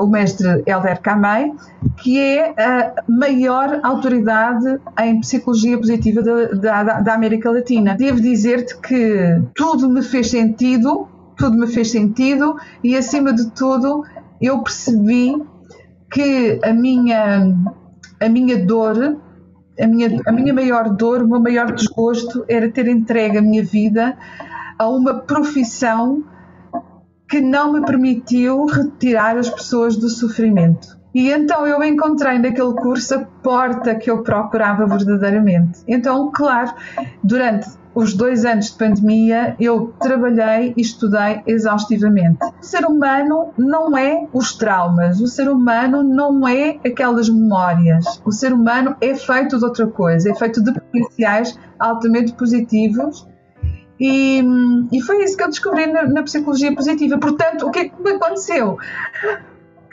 o 0.00 0.06
mestre 0.06 0.62
Helder 0.66 1.00
Kamei, 1.00 1.52
que 1.96 2.18
é 2.18 2.54
a 2.58 2.94
maior 3.08 3.80
autoridade 3.82 4.78
em 5.00 5.20
psicologia 5.20 5.78
positiva 5.78 6.22
da, 6.22 6.82
da, 6.82 7.00
da 7.00 7.14
América 7.14 7.50
Latina. 7.50 7.94
Devo 7.96 8.20
dizer-te 8.20 8.76
que 8.78 9.40
tudo 9.54 9.88
me 9.88 10.02
fez 10.02 10.30
sentido, 10.30 11.08
tudo 11.36 11.56
me 11.56 11.66
fez 11.66 11.90
sentido 11.90 12.56
e, 12.82 12.96
acima 12.96 13.32
de 13.32 13.50
tudo, 13.52 14.04
eu 14.40 14.62
percebi 14.62 15.34
que 16.10 16.58
a 16.64 16.72
minha, 16.72 17.54
a 18.20 18.28
minha 18.28 18.64
dor, 18.64 19.18
a 19.80 19.86
minha, 19.86 20.20
a 20.26 20.32
minha 20.32 20.52
maior 20.52 20.90
dor, 20.90 21.22
o 21.22 21.28
meu 21.28 21.40
maior 21.40 21.72
desgosto 21.72 22.44
era 22.48 22.68
ter 22.68 22.88
entregue 22.88 23.38
a 23.38 23.42
minha 23.42 23.62
vida 23.62 24.16
a 24.78 24.88
uma 24.88 25.20
profissão 25.20 26.24
que 27.30 27.40
não 27.40 27.72
me 27.72 27.86
permitiu 27.86 28.66
retirar 28.66 29.38
as 29.38 29.48
pessoas 29.48 29.96
do 29.96 30.08
sofrimento. 30.08 30.98
E 31.14 31.30
então 31.30 31.64
eu 31.66 31.82
encontrei 31.82 32.38
naquele 32.38 32.74
curso 32.74 33.14
a 33.14 33.20
porta 33.20 33.94
que 33.94 34.10
eu 34.10 34.22
procurava 34.22 34.84
verdadeiramente. 34.86 35.80
Então, 35.86 36.30
claro, 36.32 36.72
durante 37.22 37.68
os 37.94 38.14
dois 38.14 38.44
anos 38.44 38.70
de 38.70 38.78
pandemia 38.78 39.56
eu 39.60 39.92
trabalhei 40.00 40.74
e 40.76 40.80
estudei 40.80 41.42
exaustivamente. 41.46 42.38
O 42.60 42.64
ser 42.64 42.84
humano 42.84 43.52
não 43.56 43.96
é 43.96 44.26
os 44.32 44.56
traumas, 44.56 45.20
o 45.20 45.26
ser 45.26 45.48
humano 45.48 46.02
não 46.02 46.46
é 46.46 46.78
aquelas 46.84 47.28
memórias. 47.28 48.20
O 48.24 48.32
ser 48.32 48.52
humano 48.52 48.96
é 49.00 49.14
feito 49.14 49.56
de 49.56 49.64
outra 49.64 49.86
coisa, 49.86 50.30
é 50.30 50.34
feito 50.34 50.62
de 50.62 50.72
potenciais 50.72 51.58
altamente 51.78 52.32
positivos 52.32 53.26
e, 54.00 54.42
e 54.90 55.02
foi 55.02 55.22
isso 55.22 55.36
que 55.36 55.42
eu 55.42 55.48
descobri 55.48 55.86
na, 55.86 56.04
na, 56.04 56.22
psicologia 56.22 56.74
positiva. 56.74 57.18
Portanto, 57.18 57.66
o 57.66 57.70
que 57.70 57.80
é 57.80 57.88
que 57.90 58.02
me 58.02 58.12
aconteceu? 58.12 58.78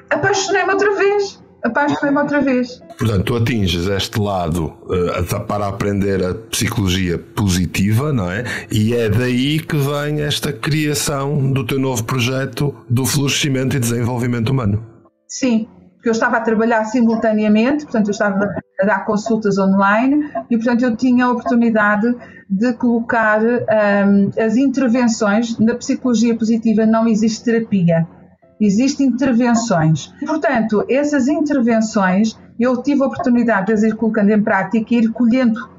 Apaixonei-me 0.09 0.71
outra 0.71 0.95
vez. 0.95 1.43
Apaixonei-me 1.61 2.17
outra 2.17 2.39
vez. 2.39 2.81
Portanto, 2.97 3.23
tu 3.25 3.35
atinges 3.35 3.85
este 3.87 4.17
lado 4.17 4.73
uh, 4.85 5.45
para 5.45 5.67
aprender 5.67 6.23
a 6.23 6.33
psicologia 6.33 7.17
positiva, 7.17 8.13
não 8.13 8.31
é? 8.31 8.45
E 8.71 8.93
é 8.93 9.09
daí 9.09 9.59
que 9.59 9.75
vem 9.75 10.21
esta 10.21 10.53
criação 10.53 11.51
do 11.51 11.65
teu 11.65 11.77
novo 11.77 12.05
projeto 12.05 12.73
do 12.89 13.05
florescimento 13.05 13.75
e 13.75 13.79
desenvolvimento 13.79 14.49
humano. 14.49 14.85
Sim, 15.27 15.67
porque 15.95 16.07
eu 16.07 16.13
estava 16.13 16.37
a 16.37 16.41
trabalhar 16.41 16.85
simultaneamente, 16.85 17.83
portanto, 17.83 18.07
eu 18.07 18.11
estava 18.11 18.55
a 18.79 18.85
dar 18.85 19.03
consultas 19.03 19.57
online 19.57 20.31
e, 20.49 20.55
portanto, 20.55 20.83
eu 20.83 20.95
tinha 20.95 21.25
a 21.25 21.31
oportunidade 21.31 22.15
de 22.49 22.73
colocar 22.73 23.41
um, 23.43 24.31
as 24.41 24.55
intervenções. 24.55 25.57
Na 25.59 25.75
psicologia 25.75 26.35
positiva 26.35 26.85
não 26.85 27.07
existe 27.07 27.43
terapia, 27.43 28.07
existem 28.59 29.07
intervenções. 29.07 30.13
Portanto, 30.25 30.85
essas 30.89 31.27
intervenções 31.27 32.37
eu 32.59 32.81
tive 32.81 33.03
a 33.03 33.07
oportunidade 33.07 33.67
de 33.67 33.73
as 33.73 33.83
ir 33.83 33.95
colocando 33.95 34.31
em 34.31 34.41
prática 34.41 34.93
e 34.93 34.97
ir 34.97 35.11
colhendo 35.11 35.77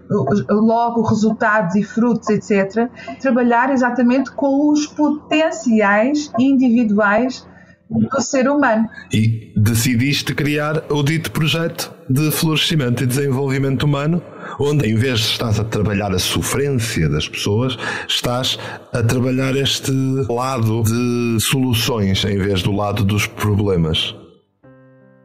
logo 0.48 1.02
resultados 1.02 1.74
e 1.74 1.82
frutos, 1.82 2.28
etc. 2.30 2.88
Trabalhar 3.20 3.70
exatamente 3.70 4.30
com 4.32 4.70
os 4.70 4.86
potenciais 4.86 6.32
individuais 6.38 7.46
do 7.90 8.20
ser 8.20 8.48
humano. 8.48 8.88
E 9.12 9.52
decidiste 9.56 10.34
criar 10.34 10.84
o 10.90 11.02
dito 11.02 11.30
projeto 11.30 11.92
de 12.08 12.30
florescimento 12.30 13.02
e 13.02 13.06
desenvolvimento 13.06 13.84
humano, 13.84 14.22
onde 14.58 14.88
em 14.88 14.94
vez 14.94 15.20
de 15.20 15.26
estás 15.26 15.58
a 15.58 15.64
trabalhar 15.64 16.12
a 16.12 16.18
sofrência 16.18 17.08
das 17.08 17.28
pessoas, 17.28 17.76
estás 18.08 18.58
a 18.92 19.02
trabalhar 19.02 19.56
este 19.56 19.92
lado 20.28 20.82
de 20.82 21.40
soluções 21.40 22.24
em 22.24 22.38
vez 22.38 22.62
do 22.62 22.72
lado 22.72 23.04
dos 23.04 23.26
problemas. 23.26 24.14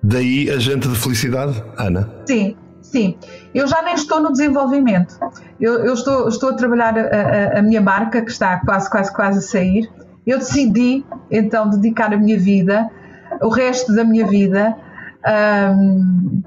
Daí 0.01 0.49
a 0.49 0.57
gente 0.57 0.87
de 0.87 0.95
felicidade, 0.95 1.63
Ana? 1.77 2.09
Sim, 2.25 2.55
sim. 2.81 3.17
Eu 3.53 3.67
já 3.67 3.81
nem 3.81 3.93
estou 3.93 4.19
no 4.19 4.31
desenvolvimento. 4.31 5.17
Eu, 5.59 5.85
eu 5.85 5.93
estou, 5.93 6.27
estou 6.27 6.49
a 6.49 6.53
trabalhar 6.53 6.97
a, 6.97 7.01
a, 7.01 7.59
a 7.59 7.61
minha 7.61 7.81
marca, 7.81 8.21
que 8.21 8.31
está 8.31 8.59
quase, 8.65 8.89
quase, 8.89 9.13
quase 9.13 9.37
a 9.39 9.41
sair 9.41 9.89
eu 10.25 10.39
decidi 10.39 11.05
então 11.29 11.69
dedicar 11.69 12.13
a 12.13 12.17
minha 12.17 12.39
vida, 12.39 12.89
o 13.41 13.49
resto 13.49 13.93
da 13.93 14.03
minha 14.03 14.25
vida, 14.25 14.75
um, 15.25 16.41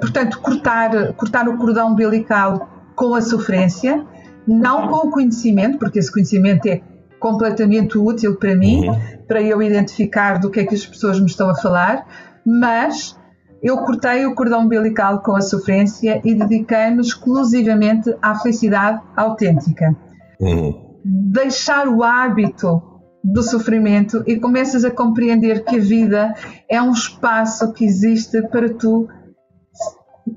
portanto, 0.00 0.40
cortar, 0.40 1.12
cortar 1.14 1.48
o 1.48 1.56
cordão 1.56 1.92
umbilical 1.92 2.68
com 2.94 3.14
a 3.14 3.22
sofrência, 3.22 4.04
não 4.46 4.88
com 4.88 5.08
o 5.08 5.10
conhecimento, 5.10 5.78
porque 5.78 5.98
esse 5.98 6.12
conhecimento 6.12 6.66
é 6.66 6.80
completamente 7.18 7.96
útil 7.96 8.36
para 8.36 8.54
mim, 8.54 8.88
uhum. 8.88 8.98
para 9.26 9.40
eu 9.40 9.62
identificar 9.62 10.38
do 10.38 10.50
que 10.50 10.60
é 10.60 10.64
que 10.64 10.74
as 10.74 10.84
pessoas 10.84 11.20
me 11.20 11.26
estão 11.26 11.48
a 11.48 11.54
falar, 11.54 12.04
mas 12.44 13.16
eu 13.62 13.78
cortei 13.78 14.26
o 14.26 14.34
cordão 14.34 14.62
umbilical 14.62 15.20
com 15.20 15.36
a 15.36 15.40
sofrência 15.40 16.20
e 16.24 16.34
dediquei-me 16.34 17.00
exclusivamente 17.00 18.12
à 18.20 18.34
felicidade 18.34 19.00
autêntica. 19.16 19.96
Uhum. 20.40 20.98
Deixar 21.04 21.86
o 21.86 22.02
hábito 22.02 22.82
do 23.22 23.42
sofrimento 23.42 24.22
e 24.26 24.36
começas 24.38 24.84
a 24.84 24.90
compreender 24.90 25.64
que 25.64 25.76
a 25.76 25.80
vida 25.80 26.34
é 26.68 26.82
um 26.82 26.92
espaço 26.92 27.72
que 27.72 27.84
existe 27.84 28.42
para 28.48 28.68
tu 28.74 29.08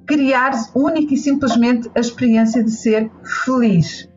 criares 0.06 0.70
única 0.76 1.14
e 1.14 1.18
simplesmente 1.18 1.90
a 1.96 2.00
experiência 2.00 2.64
de 2.64 2.72
ser 2.72 3.10
feliz. 3.44 4.08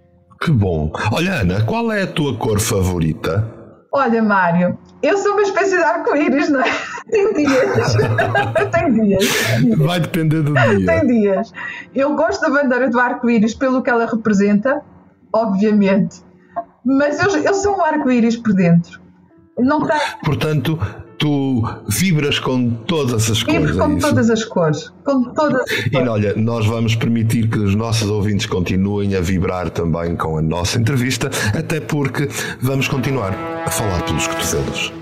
Que 0.40 0.50
bom. 0.50 0.92
Olha, 1.12 1.40
Ana, 1.40 1.64
qual 1.64 1.90
é 1.90 2.02
a 2.02 2.06
tua 2.06 2.36
cor 2.36 2.60
favorita? 2.60 3.56
Olha, 3.90 4.22
Mário, 4.22 4.78
eu 5.02 5.16
sou 5.16 5.32
uma 5.32 5.42
espécie 5.42 5.76
de 5.76 5.82
arco-íris, 5.82 6.50
não 6.50 6.60
é? 6.60 6.70
Tem 7.10 7.32
dias. 7.32 7.96
Tem 8.70 8.92
dias. 8.92 9.24
Vai 9.78 10.00
depender 10.00 10.42
do 10.42 10.52
dia. 10.52 10.86
Tem 10.86 11.06
dias. 11.06 11.52
Eu 11.94 12.14
gosto 12.14 12.42
da 12.42 12.50
bandeira 12.50 12.90
do 12.90 13.00
arco-íris 13.00 13.54
pelo 13.54 13.82
que 13.82 13.88
ela 13.88 14.04
representa, 14.04 14.82
obviamente 15.32 16.27
mas 16.88 17.20
eu, 17.20 17.36
eu 17.42 17.52
sou 17.52 17.76
um 17.76 17.84
arco-íris 17.84 18.36
por 18.36 18.54
dentro. 18.54 18.98
Não 19.58 19.86
tem... 19.86 19.98
Portanto, 20.24 20.78
tu 21.18 21.62
vibras 21.86 22.38
com 22.38 22.70
todas 22.70 23.30
as 23.30 23.42
cores. 23.42 23.60
Vibro 23.60 23.78
com 23.78 23.92
é 23.92 23.98
todas 23.98 24.30
as 24.30 24.44
cores. 24.44 24.92
Com 25.04 25.24
todas 25.34 25.60
as 25.60 25.70
cores. 25.70 25.92
E 25.92 25.96
olha, 25.96 26.34
nós 26.34 26.64
vamos 26.64 26.94
permitir 26.94 27.50
que 27.50 27.58
os 27.58 27.74
nossos 27.74 28.08
ouvintes 28.08 28.46
continuem 28.46 29.14
a 29.14 29.20
vibrar 29.20 29.68
também 29.68 30.16
com 30.16 30.38
a 30.38 30.42
nossa 30.42 30.78
entrevista, 30.78 31.28
até 31.54 31.78
porque 31.78 32.28
vamos 32.62 32.88
continuar 32.88 33.34
a 33.66 33.70
falar 33.70 34.02
pelos 34.04 34.26
cotovelos. 34.26 34.97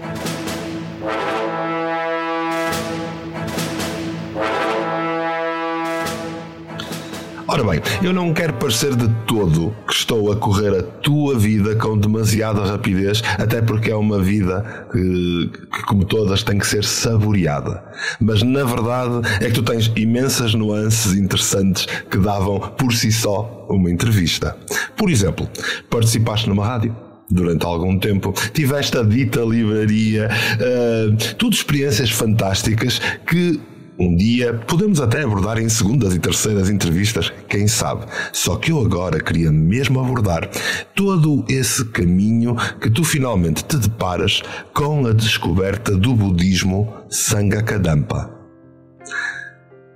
Ora 7.57 7.65
bem, 7.65 7.81
eu 8.03 8.13
não 8.13 8.35
quero 8.35 8.53
parecer 8.53 8.95
de 8.95 9.09
todo 9.27 9.75
que 9.89 9.95
estou 9.95 10.31
a 10.31 10.37
correr 10.37 10.79
a 10.79 10.83
tua 10.83 11.39
vida 11.39 11.75
com 11.75 11.97
demasiada 11.97 12.63
rapidez, 12.63 13.23
até 13.39 13.63
porque 13.63 13.91
é 13.91 13.97
uma 13.97 14.19
vida 14.19 14.87
que, 14.93 15.51
que, 15.73 15.83
como 15.87 16.05
todas, 16.05 16.43
tem 16.43 16.59
que 16.59 16.67
ser 16.67 16.85
saboreada. 16.85 17.83
Mas 18.21 18.43
na 18.43 18.63
verdade 18.63 19.27
é 19.41 19.47
que 19.47 19.55
tu 19.55 19.63
tens 19.63 19.91
imensas 19.97 20.53
nuances 20.53 21.15
interessantes 21.15 21.87
que 22.11 22.19
davam 22.19 22.61
por 22.77 22.93
si 22.93 23.11
só 23.11 23.67
uma 23.71 23.91
entrevista. 23.91 24.55
Por 24.95 25.09
exemplo, 25.09 25.49
participaste 25.89 26.51
numa 26.51 26.67
rádio 26.67 26.95
durante 27.31 27.65
algum 27.65 27.99
tempo. 27.99 28.35
Tiveste 28.53 28.99
a 28.99 29.03
dita 29.03 29.41
livraria, 29.41 30.29
uh, 30.61 31.35
tudo 31.37 31.55
experiências 31.55 32.11
fantásticas 32.11 33.01
que 33.27 33.59
um 33.99 34.15
dia 34.15 34.55
podemos 34.67 35.01
até 35.01 35.23
abordar 35.23 35.59
em 35.59 35.69
segundas 35.69 36.15
e 36.15 36.19
terceiras 36.19 36.69
entrevistas, 36.69 37.33
quem 37.49 37.67
sabe. 37.67 38.05
Só 38.33 38.57
que 38.57 38.71
eu 38.71 38.81
agora 38.81 39.21
queria 39.21 39.51
mesmo 39.51 40.01
abordar 40.01 40.49
todo 40.95 41.45
esse 41.49 41.85
caminho 41.87 42.57
que 42.81 42.91
tu 42.91 43.05
finalmente 43.05 43.65
te 43.65 43.79
deparas 43.79 44.43
com 44.75 45.07
a 45.07 45.13
descoberta 45.13 45.97
do 45.97 46.15
budismo 46.15 46.93
Sangha-Kadampa. 47.09 48.31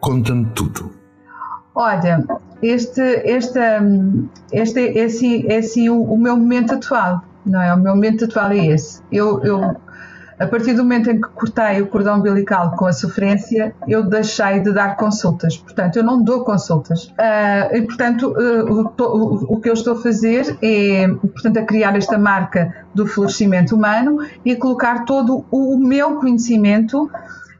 Conta-me 0.01 0.47
tudo. 0.55 0.91
Olha, 1.75 2.25
este, 2.63 3.01
este, 3.25 3.61
este 4.53 4.99
é, 4.99 5.05
assim, 5.05 5.45
é 5.47 5.91
o, 5.91 6.03
o, 6.03 6.19
meu 6.19 6.37
momento 6.37 6.75
atual, 6.75 7.23
não 7.45 7.61
é? 7.61 7.73
O 7.75 7.79
meu 7.79 7.95
momento 7.95 8.25
atual 8.25 8.51
é 8.51 8.67
esse. 8.67 9.03
Eu, 9.13 9.43
eu 9.45 9.77
a 10.41 10.47
partir 10.47 10.73
do 10.73 10.83
momento 10.83 11.11
em 11.11 11.21
que 11.21 11.29
cortei 11.29 11.83
o 11.83 11.87
cordão 11.87 12.19
umbilical 12.19 12.75
com 12.75 12.87
a 12.87 12.93
sofrência, 12.95 13.75
eu 13.87 14.03
deixei 14.03 14.61
de 14.61 14.73
dar 14.73 14.97
consultas. 14.97 15.59
Portanto, 15.59 15.97
eu 15.97 16.03
não 16.03 16.23
dou 16.23 16.43
consultas. 16.45 17.09
Uh, 17.09 17.77
e, 17.77 17.83
portanto, 17.83 18.33
uh, 18.33 18.91
o, 18.99 19.55
o, 19.55 19.61
que 19.61 19.69
eu 19.69 19.75
estou 19.75 19.93
a 19.93 20.03
fazer 20.03 20.57
é, 20.63 21.07
portanto, 21.09 21.59
a 21.59 21.63
criar 21.63 21.95
esta 21.95 22.19
marca 22.19 22.75
do 22.95 23.07
florescimento 23.07 23.77
humano 23.77 24.19
e 24.43 24.57
colocar 24.57 25.05
todo 25.05 25.45
o 25.51 25.77
meu 25.77 26.17
conhecimento 26.17 27.11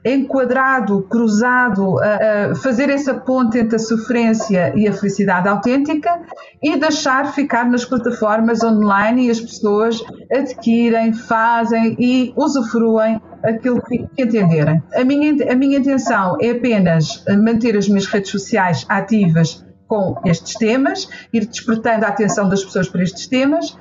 enquadrado, 0.05 1.03
cruzado, 1.03 1.99
a, 1.99 2.51
a 2.51 2.55
fazer 2.55 2.89
essa 2.91 3.15
ponte 3.15 3.59
entre 3.59 3.77
a 3.77 3.79
sofrência 3.79 4.73
e 4.75 4.89
a 4.89 4.93
felicidade 4.93 5.49
autêntica 5.49 6.21
e 6.63 6.77
deixar 6.77 7.33
ficar 7.33 7.69
nas 7.69 7.85
plataformas 7.85 8.63
online 8.63 9.27
e 9.27 9.31
as 9.31 9.41
pessoas 9.41 10.03
adquirem, 10.33 11.13
fazem 11.13 11.97
e 11.99 12.33
usufruem 12.37 13.21
aquilo 13.43 13.81
que 13.83 14.07
entenderem. 14.19 14.83
A 14.95 15.05
minha, 15.05 15.53
a 15.53 15.55
minha 15.55 15.79
intenção 15.79 16.37
é 16.41 16.51
apenas 16.51 17.25
manter 17.43 17.77
as 17.77 17.89
minhas 17.89 18.07
redes 18.07 18.31
sociais 18.31 18.87
ativas 18.89 19.65
com 19.87 20.15
estes 20.25 20.55
temas, 20.55 21.09
ir 21.33 21.47
despertando 21.47 22.05
a 22.05 22.09
atenção 22.09 22.49
das 22.49 22.65
pessoas 22.65 22.89
para 22.89 23.03
estes 23.03 23.27
temas 23.27 23.77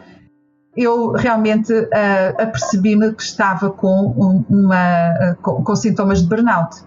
eu 0.80 1.12
realmente 1.12 1.74
uh, 1.74 2.42
apercebi-me 2.42 3.14
que 3.14 3.22
estava 3.22 3.70
com, 3.70 4.46
uma, 4.50 5.36
com, 5.42 5.62
com, 5.62 5.76
sintomas 5.76 6.22
de 6.22 6.30
burnout. 6.30 6.78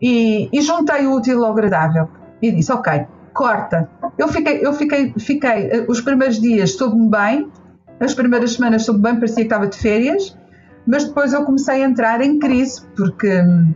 E, 0.00 0.48
e, 0.52 0.60
juntei 0.60 1.04
o 1.06 1.16
útil 1.16 1.44
ao 1.44 1.50
agradável 1.50 2.08
e 2.40 2.52
disse: 2.52 2.70
Ok, 2.72 3.06
corta. 3.32 3.90
Eu 4.16 4.28
fiquei, 4.28 4.64
eu 4.64 4.72
fiquei, 4.72 5.12
fiquei 5.18 5.80
uh, 5.80 5.86
os 5.88 6.00
primeiros 6.00 6.40
dias 6.40 6.76
soube-me 6.76 7.10
bem, 7.10 7.50
as 7.98 8.14
primeiras 8.14 8.52
semanas 8.52 8.84
soube 8.84 9.00
bem, 9.00 9.16
parecia 9.16 9.36
que 9.36 9.42
estava 9.42 9.66
de 9.66 9.76
férias, 9.76 10.38
mas 10.86 11.04
depois 11.04 11.32
eu 11.32 11.44
comecei 11.44 11.82
a 11.82 11.88
entrar 11.88 12.20
em 12.20 12.38
crise, 12.38 12.80
porque 12.96 13.42
hum, 13.42 13.74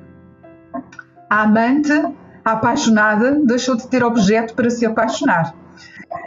a 1.28 1.42
amante, 1.42 1.92
a 2.44 2.52
apaixonada, 2.52 3.40
deixou 3.44 3.76
de 3.76 3.88
ter 3.88 4.04
objeto 4.04 4.54
para 4.54 4.70
se 4.70 4.87
apaixonar. 4.87 5.54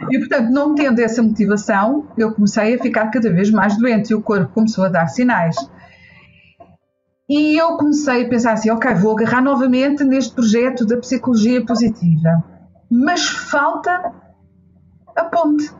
E, 0.09 0.19
portanto, 0.19 0.51
não 0.51 0.75
tendo 0.75 0.99
essa 0.99 1.23
motivação, 1.23 2.07
eu 2.17 2.33
comecei 2.33 2.75
a 2.75 2.81
ficar 2.81 3.09
cada 3.09 3.31
vez 3.31 3.49
mais 3.49 3.77
doente 3.77 4.11
e 4.11 4.15
o 4.15 4.21
corpo 4.21 4.53
começou 4.53 4.83
a 4.83 4.89
dar 4.89 5.07
sinais. 5.07 5.55
E 7.29 7.57
eu 7.57 7.77
comecei 7.77 8.25
a 8.25 8.29
pensar 8.29 8.53
assim: 8.53 8.69
ok, 8.69 8.93
vou 8.95 9.13
agarrar 9.13 9.41
novamente 9.41 10.03
neste 10.03 10.33
projeto 10.33 10.85
da 10.85 10.97
psicologia 10.97 11.65
positiva. 11.65 12.43
Mas 12.89 13.27
falta 13.27 14.13
a 15.15 15.23
ponte. 15.25 15.71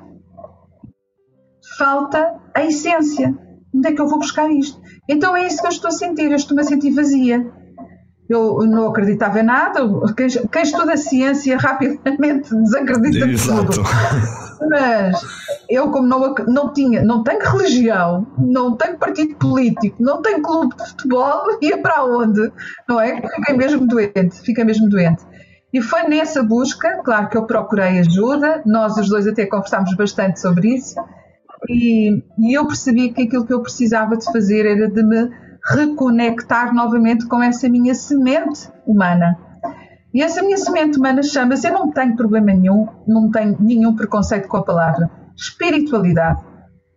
Falta 1.77 2.39
a 2.55 2.63
essência. 2.63 3.37
Onde 3.73 3.87
é 3.87 3.93
que 3.93 4.01
eu 4.01 4.07
vou 4.07 4.19
buscar 4.19 4.49
isto? 4.49 4.81
Então 5.07 5.35
é 5.35 5.45
isso 5.45 5.61
que 5.61 5.67
eu 5.67 5.71
estou 5.71 5.89
a 5.89 5.91
sentir. 5.91 6.29
Eu 6.29 6.35
estou-me 6.35 6.61
a 6.61 6.65
sentir 6.65 6.91
vazia 6.91 7.51
eu 8.29 8.59
não 8.65 8.87
acreditava 8.87 9.39
em 9.39 9.43
nada. 9.43 9.81
Quem, 10.15 10.27
quem 10.27 10.61
estuda 10.61 10.95
ciência 10.95 11.57
rapidamente 11.57 12.53
desacredita 12.55 13.27
de 13.27 13.37
tudo. 13.37 13.83
Mas 14.69 15.21
eu, 15.69 15.89
como 15.89 16.07
não, 16.07 16.33
não 16.47 16.71
tinha, 16.71 17.03
não 17.03 17.23
tenho 17.23 17.41
religião, 17.41 18.27
não 18.37 18.75
tenho 18.75 18.97
partido 18.97 19.35
político, 19.35 19.97
não 19.99 20.21
tenho 20.21 20.41
clube 20.41 20.75
de 20.75 20.89
futebol, 20.89 21.43
ia 21.61 21.77
para 21.77 22.05
onde? 22.05 22.51
Não 22.87 22.99
é? 22.99 23.21
Fiquei 23.21 23.57
mesmo 23.57 23.87
doente, 23.87 24.39
fiquei 24.41 24.63
mesmo 24.63 24.87
doente. 24.87 25.23
E 25.73 25.81
foi 25.81 26.03
nessa 26.03 26.43
busca, 26.43 27.01
claro 27.03 27.29
que 27.29 27.37
eu 27.37 27.45
procurei 27.45 27.99
ajuda, 27.99 28.61
nós 28.65 28.97
os 28.97 29.07
dois 29.07 29.25
até 29.25 29.45
conversámos 29.45 29.95
bastante 29.95 30.39
sobre 30.39 30.75
isso, 30.75 30.99
e, 31.69 32.23
e 32.39 32.53
eu 32.53 32.67
percebi 32.67 33.13
que 33.13 33.23
aquilo 33.23 33.45
que 33.45 33.53
eu 33.53 33.61
precisava 33.61 34.17
de 34.17 34.25
fazer 34.25 34.65
era 34.65 34.89
de 34.89 35.03
me 35.03 35.29
reconectar 35.65 36.73
novamente 36.73 37.27
com 37.27 37.41
essa 37.41 37.69
minha 37.69 37.93
semente 37.93 38.69
humana. 38.85 39.37
E 40.13 40.21
essa 40.21 40.41
minha 40.41 40.57
semente 40.57 40.97
humana 40.97 41.23
chama-se, 41.23 41.67
eu 41.67 41.73
não 41.73 41.91
tenho 41.91 42.15
problema 42.15 42.47
nenhum, 42.47 42.87
não 43.07 43.31
tenho 43.31 43.55
nenhum 43.59 43.95
preconceito 43.95 44.47
com 44.47 44.57
a 44.57 44.63
palavra, 44.63 45.09
espiritualidade. 45.35 46.41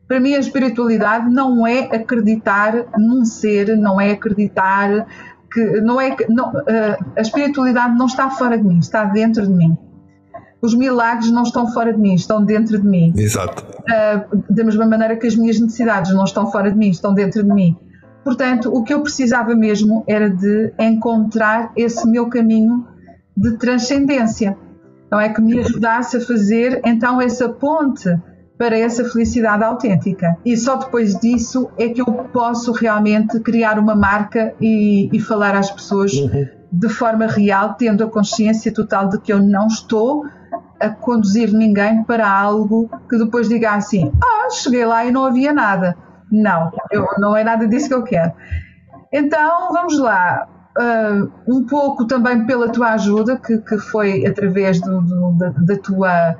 Para 0.08 0.20
mim, 0.20 0.34
a 0.34 0.38
espiritualidade 0.38 1.30
não 1.30 1.66
é 1.66 1.80
acreditar 1.94 2.74
num 2.98 3.24
ser, 3.24 3.76
não 3.76 4.00
é 4.00 4.10
acreditar 4.10 5.06
que. 5.50 5.80
Não 5.80 6.00
é, 6.00 6.14
não, 6.28 6.52
eh, 6.66 6.98
a 7.16 7.20
espiritualidade 7.20 7.96
não 7.96 8.06
está 8.06 8.28
fora 8.28 8.58
de 8.58 8.64
mim, 8.64 8.78
está 8.78 9.04
dentro 9.04 9.46
de 9.46 9.52
mim. 9.52 9.78
Os 10.60 10.74
milagres 10.74 11.30
não 11.30 11.42
estão 11.42 11.70
fora 11.72 11.92
de 11.92 12.00
mim, 12.00 12.14
estão 12.14 12.44
dentro 12.44 12.80
de 12.80 12.86
mim. 12.86 13.12
Exato. 13.16 13.64
Uh, 13.80 14.44
da 14.48 14.64
mesma 14.64 14.86
maneira 14.86 15.14
que 15.14 15.26
as 15.26 15.36
minhas 15.36 15.60
necessidades 15.60 16.12
não 16.14 16.24
estão 16.24 16.50
fora 16.50 16.70
de 16.70 16.76
mim, 16.78 16.88
estão 16.88 17.12
dentro 17.12 17.42
de 17.42 17.52
mim. 17.52 17.76
Portanto, 18.24 18.74
o 18.74 18.82
que 18.82 18.94
eu 18.94 19.02
precisava 19.02 19.54
mesmo 19.54 20.02
era 20.08 20.30
de 20.30 20.72
encontrar 20.78 21.70
esse 21.76 22.08
meu 22.08 22.28
caminho 22.28 22.86
de 23.36 23.58
transcendência. 23.58 24.56
Não 25.12 25.20
é 25.20 25.28
que 25.28 25.40
me 25.40 25.58
ajudasse 25.58 26.16
a 26.16 26.20
fazer 26.20 26.80
então 26.84 27.20
essa 27.20 27.48
ponte 27.48 28.08
para 28.56 28.78
essa 28.78 29.04
felicidade 29.04 29.62
autêntica. 29.62 30.36
E 30.44 30.56
só 30.56 30.76
depois 30.76 31.16
disso 31.16 31.68
é 31.78 31.88
que 31.88 32.00
eu 32.00 32.06
posso 32.06 32.72
realmente 32.72 33.38
criar 33.40 33.78
uma 33.78 33.94
marca 33.94 34.54
e, 34.60 35.08
e 35.12 35.20
falar 35.20 35.54
às 35.54 35.70
pessoas 35.70 36.12
uhum. 36.12 36.46
de 36.72 36.88
forma 36.88 37.26
real, 37.26 37.74
tendo 37.74 38.04
a 38.04 38.08
consciência 38.08 38.72
total 38.72 39.08
de 39.08 39.20
que 39.20 39.32
eu 39.32 39.42
não 39.42 39.66
estou 39.66 40.24
a 40.80 40.88
conduzir 40.88 41.52
ninguém 41.52 42.02
para 42.04 42.28
algo 42.28 42.88
que 43.08 43.18
depois 43.18 43.48
diga 43.48 43.74
assim: 43.74 44.12
Ah, 44.22 44.50
cheguei 44.50 44.84
lá 44.84 45.04
e 45.04 45.10
não 45.10 45.24
havia 45.24 45.52
nada. 45.52 45.96
Não, 46.30 46.70
eu, 46.90 47.06
não 47.18 47.36
é 47.36 47.44
nada 47.44 47.66
disso 47.66 47.88
que 47.88 47.94
eu 47.94 48.02
quero. 48.02 48.32
Então, 49.12 49.72
vamos 49.72 49.98
lá. 49.98 50.48
Uh, 50.76 51.30
um 51.46 51.64
pouco 51.66 52.04
também 52.04 52.44
pela 52.46 52.68
tua 52.68 52.94
ajuda, 52.94 53.38
que, 53.38 53.58
que 53.58 53.78
foi 53.78 54.26
através 54.26 54.80
do, 54.80 55.00
do, 55.00 55.32
da, 55.38 55.50
da, 55.50 55.76
tua, 55.76 56.36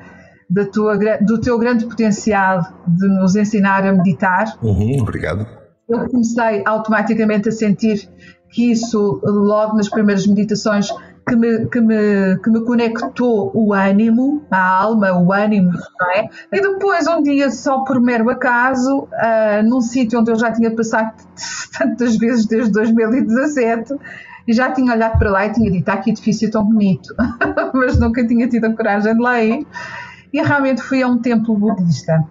da 0.50 0.64
tua, 0.64 0.98
do 1.20 1.40
teu 1.40 1.56
grande 1.56 1.86
potencial 1.86 2.62
de 2.88 3.06
nos 3.06 3.36
ensinar 3.36 3.86
a 3.86 3.92
meditar. 3.92 4.58
Uhum, 4.60 5.00
obrigado. 5.00 5.46
Eu 5.88 6.08
comecei 6.08 6.62
automaticamente 6.66 7.48
a 7.48 7.52
sentir 7.52 8.08
que 8.50 8.72
isso, 8.72 9.20
logo 9.22 9.76
nas 9.76 9.88
primeiras 9.88 10.26
meditações, 10.26 10.88
que 11.26 11.36
me, 11.36 11.66
que 11.66 11.80
me, 11.80 12.38
que 12.38 12.50
me 12.50 12.64
conectou 12.64 13.50
o 13.54 13.72
ânimo, 13.72 14.42
a 14.50 14.82
alma, 14.82 15.12
o 15.12 15.32
ânimo, 15.32 15.72
não 15.98 16.10
é? 16.10 16.28
E 16.52 16.60
depois, 16.60 17.06
um 17.06 17.22
dia, 17.22 17.50
só 17.50 17.82
por 17.84 18.00
mero 18.00 18.28
acaso, 18.30 19.04
uh, 19.04 19.62
num 19.64 19.80
sítio 19.80 20.20
onde 20.20 20.30
eu 20.30 20.36
já 20.36 20.52
tinha 20.52 20.70
passado 20.74 21.14
tantas 21.78 22.16
vezes 22.16 22.46
desde 22.46 22.72
2017, 22.72 23.94
e 24.46 24.52
já 24.52 24.70
tinha 24.70 24.92
olhado 24.92 25.18
para 25.18 25.30
lá 25.30 25.46
e 25.46 25.52
tinha 25.52 25.70
dito: 25.70 25.88
ah, 25.88 25.96
que 25.96 26.10
edifício 26.10 26.50
tão 26.50 26.64
bonito, 26.64 27.14
mas 27.72 27.98
nunca 27.98 28.26
tinha 28.26 28.46
tido 28.48 28.66
a 28.66 28.74
coragem 28.74 29.14
de 29.14 29.20
lá 29.20 29.42
ir. 29.42 29.66
E 30.32 30.42
realmente 30.42 30.82
fui 30.82 31.02
a 31.02 31.06
um 31.06 31.18
templo 31.18 31.56
budista. 31.56 32.24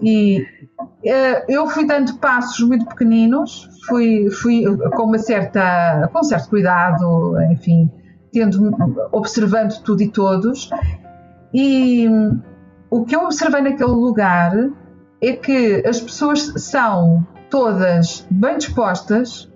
E 0.00 0.46
uh, 0.78 1.44
eu 1.48 1.66
fui 1.66 1.84
dando 1.84 2.14
passos 2.18 2.66
muito 2.66 2.86
pequeninos, 2.86 3.68
fui, 3.86 4.30
fui 4.30 4.64
com 4.94 5.04
uma 5.04 5.18
certa, 5.18 6.08
com 6.12 6.20
um 6.20 6.24
certo 6.24 6.48
cuidado, 6.48 7.36
enfim, 7.50 7.90
tendo, 8.32 8.70
observando 9.12 9.80
tudo 9.82 10.02
e 10.02 10.08
todos. 10.10 10.70
E 11.52 12.06
o 12.90 13.04
que 13.04 13.14
eu 13.14 13.24
observei 13.24 13.60
naquele 13.60 13.90
lugar 13.90 14.52
é 15.20 15.32
que 15.32 15.86
as 15.86 16.00
pessoas 16.00 16.52
são 16.56 17.26
todas 17.50 18.26
bem 18.30 18.56
dispostas, 18.56 19.51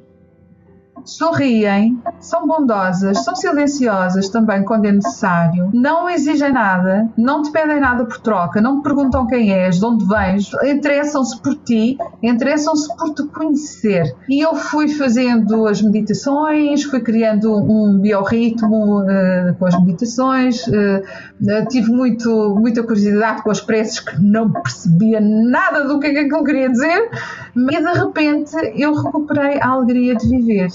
sorriem, 1.05 1.99
são 2.19 2.47
bondosas, 2.47 3.23
são 3.25 3.35
silenciosas 3.35 4.29
também 4.29 4.65
quando 4.65 4.87
é 4.87 4.93
necessário, 4.93 5.71
não 5.73 6.09
exigem 6.09 6.53
nada, 6.53 7.09
não 7.17 7.43
te 7.43 7.51
pedem 7.51 7.81
nada 7.81 8.05
por 8.05 8.19
troca, 8.19 8.61
não 8.61 8.81
te 8.81 8.83
perguntam 8.83 9.27
quem 9.27 9.53
és, 9.53 9.79
de 9.79 9.85
onde 9.85 10.05
vens, 10.05 10.51
interessam-se 10.65 11.41
por 11.41 11.55
ti, 11.57 11.99
interessam-se 12.23 12.95
por 12.97 13.15
te 13.15 13.25
conhecer. 13.25 14.15
E 14.29 14.45
eu 14.45 14.55
fui 14.55 14.89
fazendo 14.89 15.67
as 15.67 15.81
meditações, 15.83 16.85
fui 16.85 17.01
criando 17.01 17.55
um 17.57 17.99
biorritmo 17.99 19.03
uh, 19.03 19.55
com 19.59 19.67
as 19.67 19.79
meditações, 19.81 20.67
uh, 20.67 20.73
uh, 20.73 21.69
tive 21.69 21.91
muito, 21.91 22.55
muita 22.59 22.83
curiosidade 22.83 23.43
com 23.43 23.51
as 23.51 23.61
preces 23.61 24.01
que 24.01 24.21
não 24.21 24.51
percebia 24.51 25.21
nada 25.21 25.87
do 25.87 25.99
que 26.01 26.09
é 26.09 26.13
que 26.13 26.19
aquilo 26.21 26.45
queria 26.45 26.71
dizer, 26.71 27.11
e 27.57 27.77
de 27.77 27.99
repente 27.99 28.53
eu 28.77 28.95
recuperei 28.95 29.59
a 29.61 29.69
alegria 29.69 30.15
de 30.15 30.29
viver. 30.29 30.69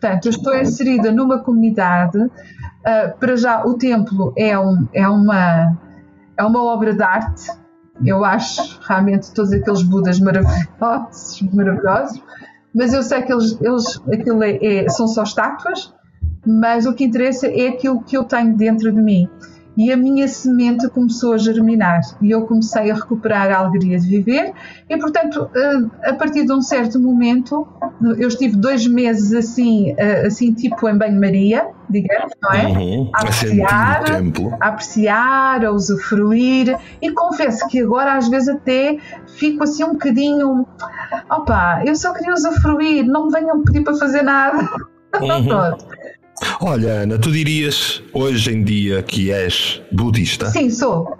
Portanto, 0.00 0.26
eu 0.26 0.30
estou 0.30 0.54
inserida 0.54 1.10
numa 1.10 1.38
comunidade. 1.38 2.18
Uh, 2.18 3.18
para 3.18 3.36
já, 3.36 3.64
o 3.64 3.74
templo 3.74 4.32
é, 4.36 4.58
um, 4.58 4.86
é, 4.92 5.08
uma, 5.08 5.76
é 6.36 6.44
uma 6.44 6.62
obra 6.62 6.94
de 6.94 7.02
arte. 7.02 7.50
Eu 8.04 8.24
acho 8.24 8.78
realmente 8.86 9.32
todos 9.32 9.52
aqueles 9.52 9.82
Budas 9.82 10.20
maravilhosos, 10.20 11.42
maravilhosos. 11.52 12.22
Mas 12.74 12.92
eu 12.92 13.02
sei 13.02 13.22
que 13.22 13.32
eles, 13.32 13.58
eles 13.60 14.00
aquilo 14.12 14.42
é, 14.42 14.58
é, 14.62 14.88
são 14.90 15.08
só 15.08 15.22
estátuas, 15.22 15.94
mas 16.46 16.84
o 16.84 16.92
que 16.92 17.04
interessa 17.04 17.46
é 17.46 17.68
aquilo 17.68 18.02
que 18.02 18.16
eu 18.16 18.24
tenho 18.24 18.54
dentro 18.54 18.92
de 18.92 19.00
mim 19.00 19.26
e 19.76 19.92
a 19.92 19.96
minha 19.96 20.26
semente 20.26 20.88
começou 20.88 21.34
a 21.34 21.38
germinar. 21.38 22.00
E 22.22 22.30
eu 22.30 22.46
comecei 22.46 22.90
a 22.90 22.94
recuperar 22.94 23.50
a 23.50 23.58
alegria 23.58 23.98
de 23.98 24.08
viver. 24.08 24.52
E 24.88 24.96
portanto 24.98 25.50
eh, 25.54 26.10
a 26.10 26.14
partir 26.14 26.46
de 26.46 26.52
um 26.52 26.62
certo 26.62 26.98
momento 26.98 27.66
eu 28.18 28.28
estive 28.28 28.56
dois 28.56 28.86
meses 28.86 29.32
assim 29.32 29.94
eh, 29.96 30.26
assim 30.26 30.52
tipo 30.54 30.88
em 30.88 30.96
banho-maria 30.96 31.68
digamos 31.88 32.32
não 32.42 32.52
é? 32.52 32.66
Uhum. 32.66 33.10
a 33.14 33.20
apreciar 33.20 34.04
a 34.60 34.68
apreciar 34.68 35.64
a 35.64 35.72
usufruir. 35.72 36.76
E 37.02 37.10
confesso 37.12 37.68
que 37.68 37.80
agora 37.80 38.14
às 38.14 38.28
vezes 38.28 38.48
até 38.48 38.98
fico 39.26 39.64
assim 39.64 39.84
um 39.84 39.92
bocadinho 39.92 40.66
opa 41.30 41.82
eu 41.84 41.94
só 41.94 42.12
queria 42.14 42.32
usufruir 42.32 43.04
não 43.06 43.26
me 43.26 43.32
venham 43.32 43.62
pedir 43.62 43.82
para 43.82 43.94
fazer 43.94 44.22
nada. 44.22 44.68
Uhum. 45.18 45.76
Olha, 46.60 47.02
Ana, 47.02 47.18
tu 47.18 47.30
dirias 47.30 48.02
hoje 48.12 48.52
em 48.52 48.62
dia 48.62 49.02
que 49.02 49.30
és 49.30 49.82
budista? 49.90 50.50
Sim, 50.50 50.70
sou. 50.70 51.16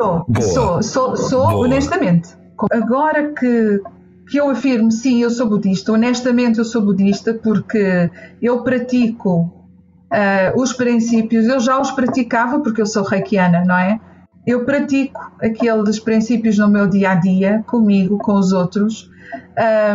Sou, 0.00 0.24
Boa. 0.28 0.42
sou, 0.42 0.82
sou, 0.82 1.16
sou 1.16 1.46
Boa. 1.48 1.66
honestamente. 1.66 2.30
Agora 2.70 3.32
que, 3.32 3.80
que 4.28 4.38
eu 4.38 4.50
afirmo, 4.50 4.90
sim, 4.90 5.22
eu 5.22 5.30
sou 5.30 5.48
budista, 5.48 5.92
honestamente 5.92 6.58
eu 6.58 6.64
sou 6.64 6.82
budista 6.82 7.34
porque 7.34 8.10
eu 8.42 8.62
pratico 8.62 9.52
uh, 10.12 10.60
os 10.60 10.72
princípios, 10.72 11.46
eu 11.46 11.60
já 11.60 11.80
os 11.80 11.90
praticava 11.90 12.60
porque 12.60 12.80
eu 12.80 12.86
sou 12.86 13.04
reikiana, 13.04 13.64
não 13.64 13.76
é? 13.76 14.00
Eu 14.46 14.64
pratico 14.64 15.20
aqueles 15.40 15.98
princípios 15.98 16.58
no 16.58 16.68
meu 16.68 16.86
dia 16.86 17.10
a 17.10 17.14
dia, 17.14 17.64
comigo, 17.66 18.18
com 18.18 18.34
os 18.34 18.52
outros. 18.52 19.10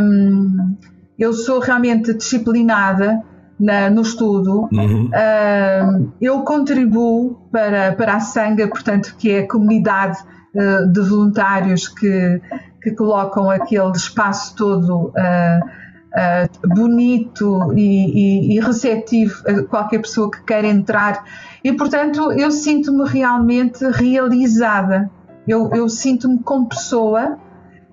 Um, 0.02 0.76
eu 1.18 1.32
sou 1.32 1.60
realmente 1.60 2.14
disciplinada 2.14 3.24
na, 3.62 3.92
no 3.92 4.02
estudo. 4.02 4.68
Uhum. 4.72 5.10
Uh, 5.14 6.12
eu 6.20 6.42
contribuo 6.42 7.38
para, 7.52 7.94
para 7.94 8.16
a 8.16 8.20
Sanga, 8.20 8.68
portanto, 8.68 9.16
que 9.18 9.30
é 9.30 9.40
a 9.42 9.48
comunidade 9.48 10.18
uh, 10.56 10.92
de 10.92 11.00
voluntários 11.02 11.88
que, 11.88 12.42
que 12.82 12.92
colocam 12.92 13.52
aquele 13.52 13.92
espaço 13.92 14.56
todo 14.56 15.10
uh, 15.10 16.68
bonito 16.68 17.72
e, 17.74 18.52
e, 18.52 18.58
e, 18.58 18.60
receptivo 18.60 19.44
a 19.48 19.64
qualquer 19.64 20.00
pessoa 20.00 20.30
que 20.32 20.44
queira 20.44 20.68
entrar. 20.68 21.24
E, 21.64 21.72
portanto, 21.72 22.32
eu 22.32 22.50
sinto-me 22.50 23.08
realmente 23.08 23.86
realizada. 23.92 25.10
Eu, 25.48 25.70
eu 25.74 25.88
sinto-me 25.88 26.40
como 26.40 26.68
pessoa 26.68 27.38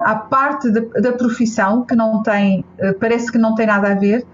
à 0.00 0.14
parte 0.16 0.70
da, 0.70 0.80
da 1.00 1.12
profissão, 1.12 1.84
que 1.84 1.94
não 1.94 2.22
tem, 2.22 2.64
parece 3.00 3.30
que 3.30 3.38
não 3.38 3.54
tem 3.54 3.66
nada 3.66 3.92
a 3.92 3.94
ver, 3.94 4.24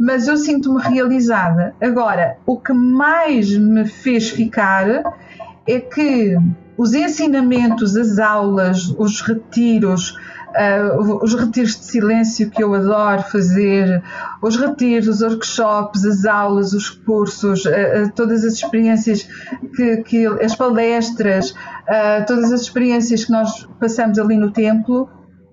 mas 0.00 0.26
eu 0.26 0.36
sinto-me 0.38 0.80
realizada. 0.80 1.74
Agora, 1.78 2.38
o 2.46 2.58
que 2.58 2.72
mais 2.72 3.54
me 3.54 3.84
fez 3.84 4.30
ficar 4.30 4.86
é 5.68 5.78
que 5.78 6.38
os 6.74 6.94
ensinamentos, 6.94 7.94
as 7.98 8.18
aulas, 8.18 8.94
os 8.96 9.20
retiros, 9.20 10.16
uh, 10.56 11.22
os 11.22 11.34
retiros 11.34 11.76
de 11.76 11.84
silêncio 11.84 12.48
que 12.48 12.64
eu 12.64 12.72
adoro 12.72 13.22
fazer, 13.24 14.02
os 14.40 14.56
retiros, 14.56 15.06
os 15.06 15.20
workshops, 15.20 16.06
as 16.06 16.24
aulas, 16.24 16.72
os 16.72 16.88
cursos, 16.88 17.66
uh, 17.66 17.68
uh, 17.68 18.12
todas 18.16 18.42
as 18.42 18.54
experiências 18.54 19.28
que, 19.76 19.98
que 19.98 20.26
as 20.26 20.56
palestras, 20.56 21.54
todas 22.26 22.50
as 22.52 22.62
experiências 22.62 23.26
que 23.26 23.32
nós 23.32 23.68
passamos 23.78 24.18
ali 24.18 24.38
no 24.38 24.50
templo, 24.50 25.10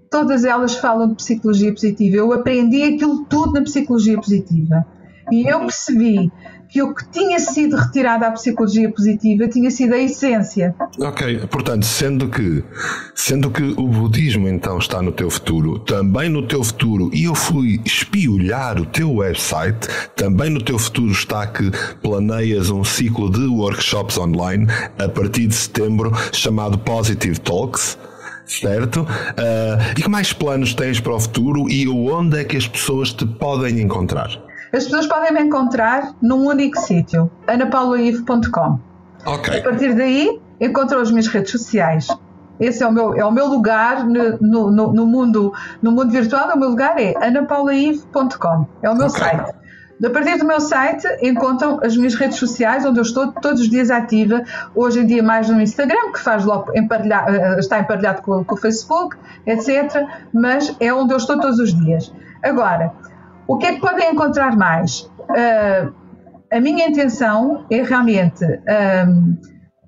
todas 0.10 0.44
elas 0.44 0.76
falam 0.76 1.10
de 1.10 1.16
psicologia 1.16 1.74
positiva. 1.74 2.18
Eu 2.18 2.34
aprendi 2.34 2.84
aquilo 2.84 3.26
tudo 3.26 3.54
na 3.54 3.62
psicologia 3.62 4.18
positiva. 4.18 4.86
E 5.32 5.46
eu 5.46 5.60
percebi 5.60 6.32
que 6.70 6.82
o 6.82 6.94
que 6.94 7.08
tinha 7.10 7.40
sido 7.40 7.76
retirado 7.76 8.26
à 8.26 8.32
psicologia 8.32 8.92
positiva 8.92 9.48
tinha 9.48 9.72
sido 9.72 9.94
a 9.94 9.98
essência. 9.98 10.76
Ok, 11.00 11.48
portanto, 11.48 11.86
sendo 11.86 12.30
que, 12.30 12.64
sendo 13.16 13.50
que 13.50 13.64
o 13.64 13.88
budismo 13.88 14.48
então 14.48 14.78
está 14.78 15.02
no 15.02 15.12
teu 15.12 15.30
futuro, 15.30 15.80
também 15.80 16.30
no 16.30 16.46
teu 16.46 16.64
futuro, 16.64 17.10
e 17.14 17.24
eu 17.24 17.36
fui 17.36 17.82
espiolhar 17.86 18.80
o 18.80 18.86
teu 18.86 19.16
website, 19.16 19.88
também 20.16 20.50
no 20.50 20.62
teu 20.62 20.78
futuro 20.78 21.12
está 21.12 21.48
que 21.48 21.72
planeias 22.02 22.70
um 22.70 22.84
ciclo 22.84 23.30
de 23.32 23.48
workshops 23.48 24.18
online 24.18 24.68
a 25.00 25.08
partir 25.08 25.48
de 25.48 25.56
setembro 25.56 26.12
chamado 26.34 26.78
Positive 26.78 27.40
Talks 27.40 27.98
certo? 28.48 29.02
Uh, 29.02 29.92
e 29.98 30.02
que 30.02 30.10
mais 30.10 30.34
planos 30.34 30.74
tens 30.74 31.00
para 31.00 31.14
o 31.14 31.20
futuro 31.20 31.70
e 31.70 31.88
onde 31.88 32.40
é 32.40 32.44
que 32.44 32.58
as 32.58 32.68
pessoas 32.68 33.12
te 33.14 33.26
podem 33.26 33.80
encontrar? 33.82 34.30
As 34.74 34.84
pessoas 34.86 35.08
podem 35.08 35.34
me 35.34 35.42
encontrar 35.42 36.14
num 36.22 36.46
único 36.46 36.80
sítio, 36.80 37.32
anapauloive.com. 37.48 38.80
Ok. 39.26 39.60
A 39.60 39.64
partir 39.64 39.96
daí, 39.96 40.40
encontram 40.60 41.02
as 41.02 41.12
minhas 41.12 41.28
redes 41.28 41.52
sociais. 41.52 42.08
Esse 42.60 42.84
é 42.84 42.88
o 42.88 42.92
meu, 42.92 43.14
é 43.16 43.24
o 43.24 43.32
meu 43.32 43.48
lugar 43.48 44.06
no, 44.06 44.72
no, 44.72 44.94
no 44.94 45.06
mundo, 45.06 45.54
no 45.82 45.92
mundo 45.92 46.12
virtual. 46.12 46.50
O 46.54 46.60
meu 46.60 46.70
lugar 46.70 47.00
é 47.00 47.14
anapaulaive.com. 47.24 48.66
É 48.82 48.90
o 48.90 48.96
meu 48.96 49.08
okay. 49.08 49.20
site. 49.20 49.54
A 50.04 50.10
partir 50.12 50.38
do 50.38 50.46
meu 50.46 50.62
site 50.62 51.08
encontram 51.24 51.80
as 51.84 51.98
minhas 51.98 52.14
redes 52.14 52.38
sociais, 52.38 52.86
onde 52.86 53.00
eu 53.00 53.02
estou 53.02 53.32
todos 53.32 53.62
os 53.62 53.70
dias 53.70 53.90
ativa. 53.90 54.44
Hoje 54.76 55.00
em 55.00 55.08
dia 55.08 55.24
mais 55.24 55.50
no 55.50 55.60
Instagram, 55.60 56.12
que 56.14 56.20
faz 56.20 56.46
logo 56.46 56.72
emparelhar, 56.78 57.28
eh, 57.28 57.60
está 57.60 57.80
emparelhado 57.80 58.22
com, 58.22 58.44
com, 58.44 58.56
o 58.56 58.58
Facebook, 58.58 59.18
etc. 59.46 60.06
Mas 60.32 60.76
é 60.80 60.94
onde 60.94 61.14
eu 61.14 61.18
estou 61.18 61.40
todos 61.40 61.58
os 61.58 61.74
dias. 61.74 62.14
Agora, 62.44 62.94
o 63.48 63.58
que 63.58 63.66
é 63.66 63.74
que 63.74 63.82
podem 63.82 64.12
encontrar 64.12 64.56
mais? 64.56 65.02
Uh, 65.02 65.92
a 66.52 66.60
minha 66.60 66.88
intenção 66.88 67.66
é 67.70 67.82
realmente, 67.82 68.46
um, 68.46 68.62
ehm, 68.68 69.38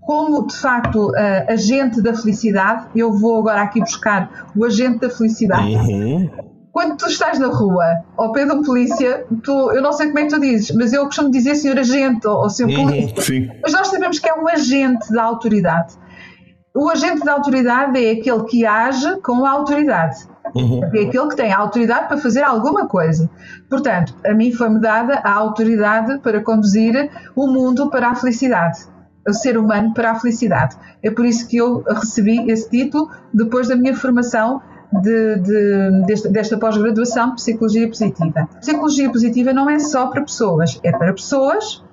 como 0.01 0.47
de 0.47 0.57
facto 0.57 1.11
uh, 1.11 1.51
agente 1.51 2.01
da 2.01 2.13
felicidade, 2.15 2.87
eu 2.95 3.13
vou 3.13 3.37
agora 3.39 3.61
aqui 3.61 3.79
buscar 3.79 4.49
o 4.55 4.65
agente 4.65 4.99
da 4.99 5.09
felicidade. 5.09 5.75
Uhum 5.75 6.48
quando 6.71 6.97
tu 6.97 7.07
estás 7.07 7.39
na 7.39 7.47
rua, 7.47 8.03
ao 8.15 8.31
pé 8.31 8.45
de 8.45 8.51
um 8.51 8.63
polícia, 8.63 9.25
tu, 9.43 9.71
eu 9.71 9.81
não 9.81 9.91
sei 9.91 10.07
como 10.07 10.19
é 10.19 10.23
que 10.23 10.29
tu 10.29 10.39
dizes, 10.39 10.71
mas 10.71 10.93
eu 10.93 11.05
costumo 11.05 11.31
dizer 11.31 11.55
senhor 11.55 11.77
agente 11.79 12.27
ou, 12.27 12.43
ou 12.43 12.49
senhor 12.49 12.71
uhum, 12.71 12.85
polícia. 12.85 13.21
Sim. 13.21 13.49
Mas 13.61 13.73
nós 13.73 13.87
sabemos 13.87 14.19
que 14.19 14.29
é 14.29 14.33
um 14.33 14.47
agente 14.47 15.11
da 15.11 15.23
autoridade. 15.23 15.95
O 16.75 16.89
agente 16.89 17.25
da 17.25 17.33
autoridade 17.33 18.03
é 18.03 18.11
aquele 18.11 18.43
que 18.43 18.65
age 18.65 19.19
com 19.21 19.45
a 19.45 19.49
autoridade. 19.49 20.17
Uhum. 20.55 20.83
É 20.83 20.87
aquele 20.87 21.27
que 21.27 21.35
tem 21.35 21.51
a 21.51 21.57
autoridade 21.57 22.07
para 22.07 22.17
fazer 22.17 22.43
alguma 22.43 22.87
coisa. 22.87 23.29
Portanto, 23.69 24.15
a 24.25 24.33
mim 24.33 24.51
foi-me 24.51 24.79
dada 24.79 25.15
a 25.23 25.33
autoridade 25.33 26.19
para 26.19 26.41
conduzir 26.41 27.09
o 27.35 27.47
mundo 27.47 27.89
para 27.89 28.09
a 28.09 28.15
felicidade. 28.15 28.79
O 29.27 29.33
ser 29.33 29.57
humano 29.57 29.93
para 29.93 30.11
a 30.11 30.15
felicidade. 30.15 30.75
É 31.03 31.11
por 31.11 31.25
isso 31.25 31.47
que 31.47 31.57
eu 31.57 31.83
recebi 31.83 32.49
esse 32.49 32.69
título 32.69 33.09
depois 33.33 33.67
da 33.67 33.75
minha 33.75 33.95
formação 33.95 34.61
de, 34.91 35.35
de, 35.37 36.05
desta, 36.05 36.29
desta 36.29 36.57
pós-graduação 36.57 37.29
de 37.29 37.35
Psicologia 37.35 37.87
Positiva. 37.87 38.49
Psicologia 38.59 39.09
Positiva 39.09 39.53
não 39.53 39.69
é 39.69 39.79
só 39.79 40.07
para 40.07 40.21
pessoas, 40.21 40.79
é 40.83 40.91
para 40.91 41.13
pessoas, 41.13 41.83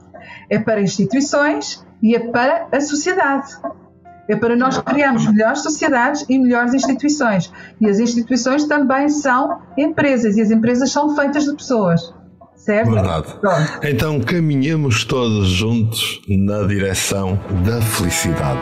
é 0.49 0.59
para 0.59 0.81
instituições 0.81 1.85
e 2.03 2.15
é 2.15 2.21
para 2.31 2.69
a 2.73 2.81
sociedade. 2.81 3.53
É 4.29 4.35
para 4.35 4.57
nós 4.57 4.79
criarmos 4.79 5.27
melhores 5.27 5.63
sociedades 5.63 6.25
e 6.29 6.37
melhores 6.39 6.75
instituições. 6.75 7.53
E 7.81 7.89
as 7.89 8.01
instituições 8.01 8.65
também 8.65 9.09
são 9.09 9.61
empresas, 9.79 10.37
e 10.37 10.43
as 10.43 10.51
empresas 10.51 10.91
são 10.91 11.15
feitas 11.15 11.45
de 11.45 11.55
pessoas. 11.55 12.13
Certo? 12.57 12.91
Verdade. 12.91 13.33
Pronto. 13.41 13.79
Então 13.85 14.21
caminhamos 14.21 15.05
todos 15.05 15.47
juntos 15.47 16.21
na 16.29 16.67
direção 16.67 17.39
da 17.65 17.81
felicidade. 17.81 18.59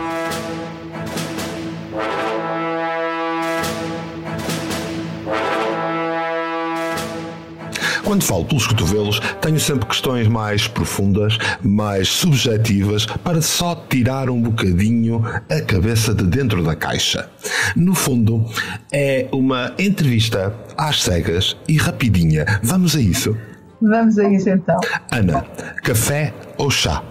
Quando 8.05 8.23
falo 8.23 8.45
pelos 8.45 8.67
cotovelos, 8.67 9.19
tenho 9.41 9.59
sempre 9.59 9.87
questões 9.87 10.29
mais 10.29 10.69
profundas, 10.69 11.39
mais 11.63 12.09
subjetivas, 12.09 13.07
para 13.07 13.41
só 13.41 13.75
tirar 13.89 14.29
um 14.29 14.41
bocadinho 14.41 15.25
a 15.49 15.61
cabeça 15.63 16.15
de 16.15 16.25
dentro 16.25 16.63
da 16.63 16.77
caixa. 16.77 17.29
No 17.75 17.95
fundo, 17.95 18.45
é 18.93 19.27
uma 19.33 19.73
entrevista 19.79 20.55
às 20.77 21.03
cegas 21.03 21.57
e 21.67 21.79
rapidinha. 21.79 22.45
Vamos 22.63 22.95
a 22.95 23.01
isso? 23.01 23.37
Vamos 23.81 24.19
a 24.19 24.29
isso 24.29 24.51
então. 24.51 24.79
Ana, 25.11 25.45
café 25.83 26.33
ou 26.59 26.71
chá? 26.71 27.03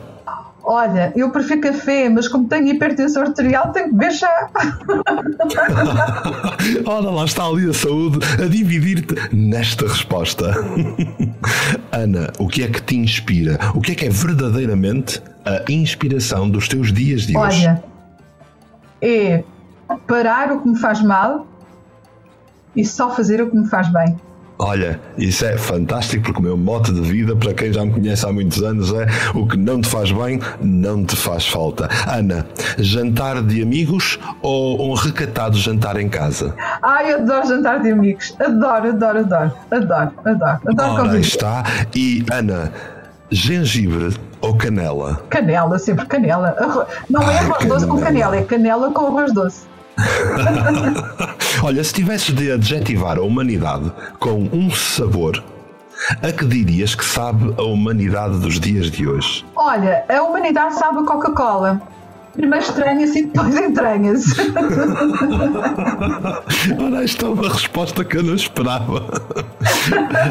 Olha, 0.66 1.12
eu 1.14 1.30
prefiro 1.30 1.60
café, 1.60 2.08
mas 2.08 2.30
como 2.30 2.48
tenho 2.48 2.70
hipertensão 2.70 3.24
arterial, 3.24 3.74
tenho 3.74 3.90
que 3.90 3.96
beber 3.96 4.14
chá. 4.14 4.50
Ora, 6.86 7.10
lá 7.10 7.26
está 7.26 7.46
ali 7.46 7.70
a 7.70 7.74
saúde 7.74 8.20
a 8.42 8.48
dividir-te 8.48 9.14
nesta 9.36 9.86
resposta. 9.86 10.54
Ana, 11.92 12.32
o 12.40 12.48
que 12.48 12.64
é 12.64 12.70
que 12.70 12.82
te 12.82 12.96
inspira? 12.96 13.60
O 13.76 13.82
que 13.82 13.92
é 13.92 13.96
que 13.96 14.06
é 14.06 14.10
verdadeiramente 14.10 15.22
a 15.46 15.70
inspiração 15.70 16.50
dos 16.50 16.70
teus 16.70 16.94
dias 16.94 17.24
de 17.24 17.38
hoje? 17.38 17.68
Olha, 17.68 17.84
é 19.02 19.44
parar 20.08 20.54
o 20.54 20.62
que 20.62 20.70
me 20.70 20.80
faz 20.80 21.02
mal 21.02 21.46
e 22.74 22.86
só 22.86 23.14
fazer 23.14 23.42
o 23.42 23.50
que 23.50 23.58
me 23.58 23.68
faz 23.68 23.92
bem. 23.92 24.16
Olha, 24.60 25.00
isso 25.18 25.44
é 25.46 25.58
fantástico 25.58 26.26
porque 26.26 26.40
o 26.40 26.44
meu 26.44 26.56
mote 26.56 26.94
de 26.94 27.02
vida, 27.02 27.36
para 27.36 27.54
quem 27.54 27.74
já 27.74 27.84
me 27.84 27.92
conhece 27.92 28.26
há 28.26 28.32
muitos 28.32 28.62
anos, 28.62 28.94
é 28.94 29.08
o 29.34 29.48
que 29.48 29.58
não 29.58 29.82
te 29.82 29.90
faz 29.90 30.12
bem, 30.12 30.40
não 30.62 31.04
te 31.04 31.16
faz 31.16 31.46
falta. 31.48 31.90
Ana, 32.08 32.46
jantar 32.78 33.42
de 33.42 33.62
amigos 33.62 34.20
ou 34.42 34.92
um 34.92 34.94
recatado 34.94 35.58
jantar 35.58 36.00
em 36.00 36.08
casa? 36.08 36.56
Ai, 36.82 37.12
eu 37.12 37.18
adoro 37.18 37.48
jantar 37.48 37.82
de 37.82 37.92
amigos. 37.92 38.36
Adoro, 38.40 38.90
adoro, 38.90 39.20
adoro. 39.20 39.52
Adoro, 39.72 40.12
adoro. 40.24 40.60
Adoro 40.68 41.10
Ora, 41.10 41.20
está. 41.20 41.64
E 41.96 42.24
Ana, 42.32 42.72
gengibre 43.32 44.16
ou 44.40 44.56
canela? 44.56 45.24
Canela, 45.30 45.80
sempre 45.80 46.06
canela. 46.06 46.56
Não 47.10 47.22
é 47.30 47.40
arroz 47.40 47.66
doce 47.66 47.88
com 47.88 48.00
canela, 48.00 48.38
é 48.38 48.44
canela 48.44 48.92
com 48.92 49.08
arroz 49.08 49.34
doce. 49.34 49.73
Olha, 51.64 51.84
se 51.84 51.94
tivesses 51.94 52.34
de 52.34 52.52
adjetivar 52.52 53.18
a 53.18 53.22
humanidade 53.22 53.92
com 54.20 54.50
um 54.52 54.72
sabor, 54.72 55.44
A 56.22 56.32
que 56.32 56.46
dirias 56.46 56.96
que 56.96 57.06
sabe 57.06 57.54
a 57.58 57.62
humanidade 57.64 58.40
dos 58.40 58.60
dias 58.60 58.92
de 58.92 59.08
hoje? 59.08 59.46
Olha, 59.56 60.04
a 60.10 60.22
humanidade 60.22 60.76
sabe 60.76 61.00
a 61.00 61.04
Coca-Cola. 61.04 61.82
Primeiro 62.34 62.66
estranha-se 62.66 63.20
e 63.20 63.26
depois 63.26 63.56
entranha-se. 63.56 64.34
Ora, 66.84 67.04
esta 67.04 67.26
é 67.28 67.30
uma 67.30 67.48
resposta 67.48 68.04
que 68.04 68.18
eu 68.18 68.24
não 68.24 68.34
esperava. 68.34 69.06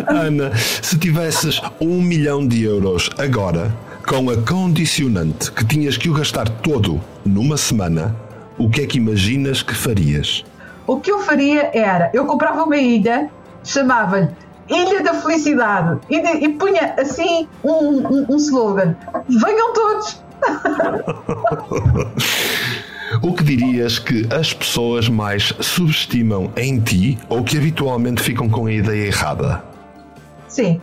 Ana, 0.09 0.51
se 0.57 0.99
tivesses 0.99 1.63
um 1.81 2.03
milhão 2.03 2.47
de 2.47 2.65
euros 2.65 3.09
agora, 3.17 3.73
com 4.07 4.29
a 4.31 4.37
condicionante 4.37 5.53
que 5.53 5.65
tinhas 5.65 5.97
que 5.97 6.11
o 6.11 6.15
gastar 6.15 6.49
todo 6.49 7.01
numa 7.25 7.57
semana, 7.57 8.15
o 8.59 8.69
que 8.69 8.83
é 8.83 8.87
que 8.87 8.99
imaginas 8.99 9.63
que 9.63 9.75
farias? 9.75 10.45
O 10.87 11.01
que 11.01 11.11
eu 11.11 11.21
faria 11.21 11.71
era, 11.73 12.11
eu 12.13 12.27
comprava 12.27 12.65
uma 12.65 12.77
ilha, 12.77 13.31
chamava-lhe 13.65 14.29
Ilha 14.69 15.03
da 15.03 15.15
Felicidade 15.15 15.99
e, 16.09 16.21
de, 16.21 16.45
e 16.45 16.49
punha 16.51 16.95
assim 16.99 17.49
um, 17.63 18.07
um, 18.07 18.27
um 18.31 18.37
slogan: 18.37 18.95
Venham 19.29 19.73
todos! 19.73 20.23
o 23.23 23.35
que 23.35 23.45
dirias 23.45 23.99
que 23.99 24.27
as 24.33 24.55
pessoas 24.55 25.09
mais 25.09 25.53
subestimam 25.61 26.53
em 26.57 26.81
ti 26.81 27.19
ou 27.29 27.43
que 27.43 27.59
habitualmente 27.59 28.23
ficam 28.23 28.49
com 28.49 28.67
a 28.67 28.73
ideia 28.73 29.07
errada? 29.07 29.65
Sim. 30.49 30.81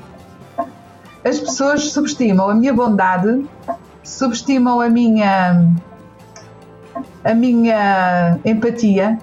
As 1.23 1.39
pessoas 1.39 1.91
subestimam 1.91 2.49
a 2.49 2.55
minha 2.55 2.73
bondade, 2.73 3.45
subestimam 4.03 4.79
a 4.79 4.89
minha 4.89 5.73
a 7.23 7.33
minha 7.33 8.37
empatia 8.45 9.17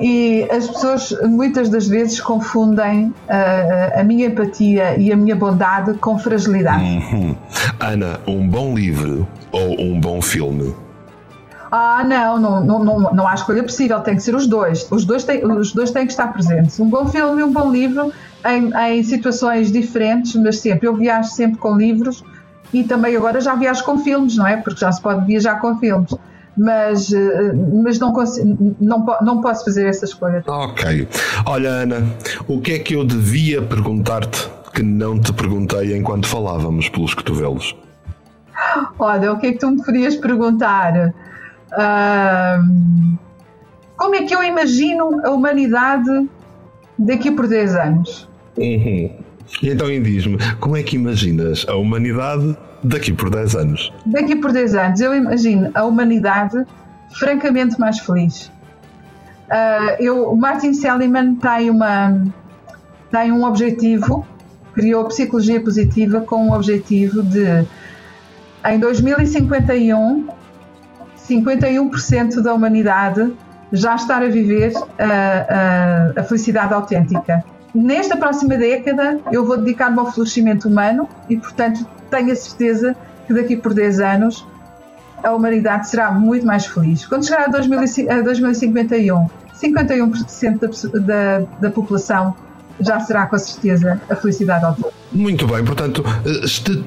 e 0.00 0.48
as 0.50 0.66
pessoas 0.66 1.14
muitas 1.22 1.68
das 1.68 1.86
vezes 1.86 2.20
confundem 2.20 3.06
uh, 3.06 4.00
a 4.00 4.02
minha 4.02 4.26
empatia 4.26 4.98
e 4.98 5.12
a 5.12 5.16
minha 5.16 5.36
bondade 5.36 5.94
com 5.94 6.18
fragilidade. 6.18 6.82
Uhum. 6.82 7.36
Ana, 7.78 8.20
um 8.26 8.48
bom 8.48 8.74
livro 8.74 9.26
ou 9.52 9.80
um 9.80 10.00
bom 10.00 10.20
filme? 10.20 10.74
Ah, 11.70 12.04
não, 12.04 12.38
não, 12.38 12.64
não, 12.64 12.84
não, 12.84 13.14
não 13.14 13.26
há 13.26 13.32
escolha 13.32 13.62
possível, 13.62 14.00
tem 14.00 14.16
que 14.16 14.22
ser 14.22 14.34
os 14.34 14.46
dois. 14.46 14.86
Os 14.90 15.06
dois 15.06 15.24
têm, 15.24 15.46
os 15.46 15.72
dois 15.72 15.90
têm 15.90 16.04
que 16.04 16.12
estar 16.12 16.30
presentes. 16.32 16.78
Um 16.78 16.88
bom 16.88 17.06
filme 17.06 17.40
e 17.40 17.44
um 17.44 17.52
bom 17.52 17.70
livro 17.70 18.12
em, 18.44 18.70
em 18.90 19.02
situações 19.02 19.72
diferentes, 19.72 20.34
mas 20.34 20.58
sempre. 20.58 20.86
Eu 20.86 20.94
viajo 20.94 21.30
sempre 21.30 21.58
com 21.58 21.76
livros 21.76 22.22
e 22.72 22.84
também 22.84 23.16
agora 23.16 23.40
já 23.40 23.54
viajo 23.54 23.84
com 23.84 23.98
filmes, 23.98 24.36
não 24.36 24.46
é? 24.46 24.56
Porque 24.56 24.80
já 24.80 24.90
se 24.90 25.00
pode 25.00 25.26
viajar 25.26 25.60
com 25.60 25.78
filmes 25.78 26.12
mas, 26.56 27.12
eh, 27.12 27.52
mas 27.82 27.98
não, 27.98 28.12
consigo, 28.12 28.76
não, 28.80 29.04
não 29.22 29.40
posso 29.40 29.64
fazer 29.64 29.86
essa 29.86 30.04
escolha. 30.04 30.42
Ok. 30.46 31.08
Olha, 31.46 31.68
Ana, 31.68 32.02
o 32.46 32.60
que 32.60 32.72
é 32.72 32.78
que 32.78 32.94
eu 32.94 33.04
devia 33.04 33.62
perguntar-te 33.62 34.50
que 34.74 34.82
não 34.82 35.18
te 35.18 35.32
perguntei 35.32 35.96
enquanto 35.96 36.26
falávamos 36.26 36.88
pelos 36.88 37.14
cotovelos? 37.14 37.76
Olha, 38.98 39.32
o 39.32 39.38
que 39.38 39.48
é 39.48 39.52
que 39.52 39.58
tu 39.58 39.70
me 39.70 39.82
podias 39.82 40.16
perguntar? 40.16 41.14
Uh, 41.72 43.18
como 43.96 44.14
é 44.14 44.22
que 44.22 44.34
eu 44.34 44.42
imagino 44.42 45.24
a 45.24 45.30
humanidade 45.30 46.28
daqui 46.98 47.30
por 47.30 47.48
10 47.48 47.74
anos? 47.76 48.28
Uhum. 48.56 49.21
E 49.60 49.70
então 49.70 49.88
diz-me, 49.88 50.38
como 50.60 50.76
é 50.76 50.82
que 50.82 50.96
imaginas 50.96 51.66
a 51.68 51.76
humanidade 51.76 52.56
daqui 52.82 53.12
por 53.12 53.28
10 53.28 53.56
anos? 53.56 53.92
Daqui 54.06 54.36
por 54.36 54.52
10 54.52 54.74
anos, 54.74 55.00
eu 55.00 55.14
imagino 55.14 55.70
a 55.74 55.84
humanidade 55.84 56.64
francamente 57.18 57.78
mais 57.78 57.98
feliz. 57.98 58.50
Uh, 59.48 60.00
eu, 60.00 60.30
o 60.30 60.36
Martin 60.36 60.72
Seligman 60.72 61.34
tem, 61.34 61.68
uma, 61.68 62.24
tem 63.10 63.30
um 63.30 63.44
objetivo, 63.44 64.26
criou 64.72 65.02
a 65.02 65.08
psicologia 65.08 65.60
positiva 65.60 66.22
com 66.22 66.48
o 66.48 66.54
objetivo 66.54 67.22
de, 67.22 67.66
em 68.64 68.78
2051, 68.78 70.28
51% 71.28 72.40
da 72.40 72.54
humanidade 72.54 73.32
já 73.72 73.94
estar 73.94 74.22
a 74.22 74.28
viver 74.28 74.72
a, 74.98 76.14
a, 76.16 76.20
a 76.20 76.24
felicidade 76.24 76.72
autêntica 76.72 77.44
nesta 77.74 78.16
próxima 78.16 78.56
década 78.56 79.18
eu 79.30 79.44
vou 79.44 79.56
dedicar-me 79.56 79.98
ao 79.98 80.10
florescimento 80.12 80.68
humano 80.68 81.08
e, 81.28 81.36
portanto, 81.36 81.86
tenho 82.10 82.32
a 82.32 82.36
certeza 82.36 82.96
que 83.26 83.34
daqui 83.34 83.56
por 83.56 83.72
10 83.72 84.00
anos 84.00 84.46
a 85.22 85.32
humanidade 85.32 85.88
será 85.88 86.10
muito 86.10 86.44
mais 86.44 86.66
feliz. 86.66 87.06
Quando 87.06 87.24
chegar 87.24 87.48
a, 87.48 87.50
2051, 87.50 89.26
51% 89.54 90.58
da, 90.58 90.98
da, 90.98 91.46
da 91.60 91.70
população 91.70 92.34
já 92.84 93.00
será 93.00 93.26
com 93.26 93.38
certeza 93.38 94.00
a 94.08 94.16
felicidade 94.16 94.64
ao 94.64 94.74
todo. 94.74 94.92
Muito 95.12 95.46
bem, 95.46 95.62
portanto, 95.62 96.02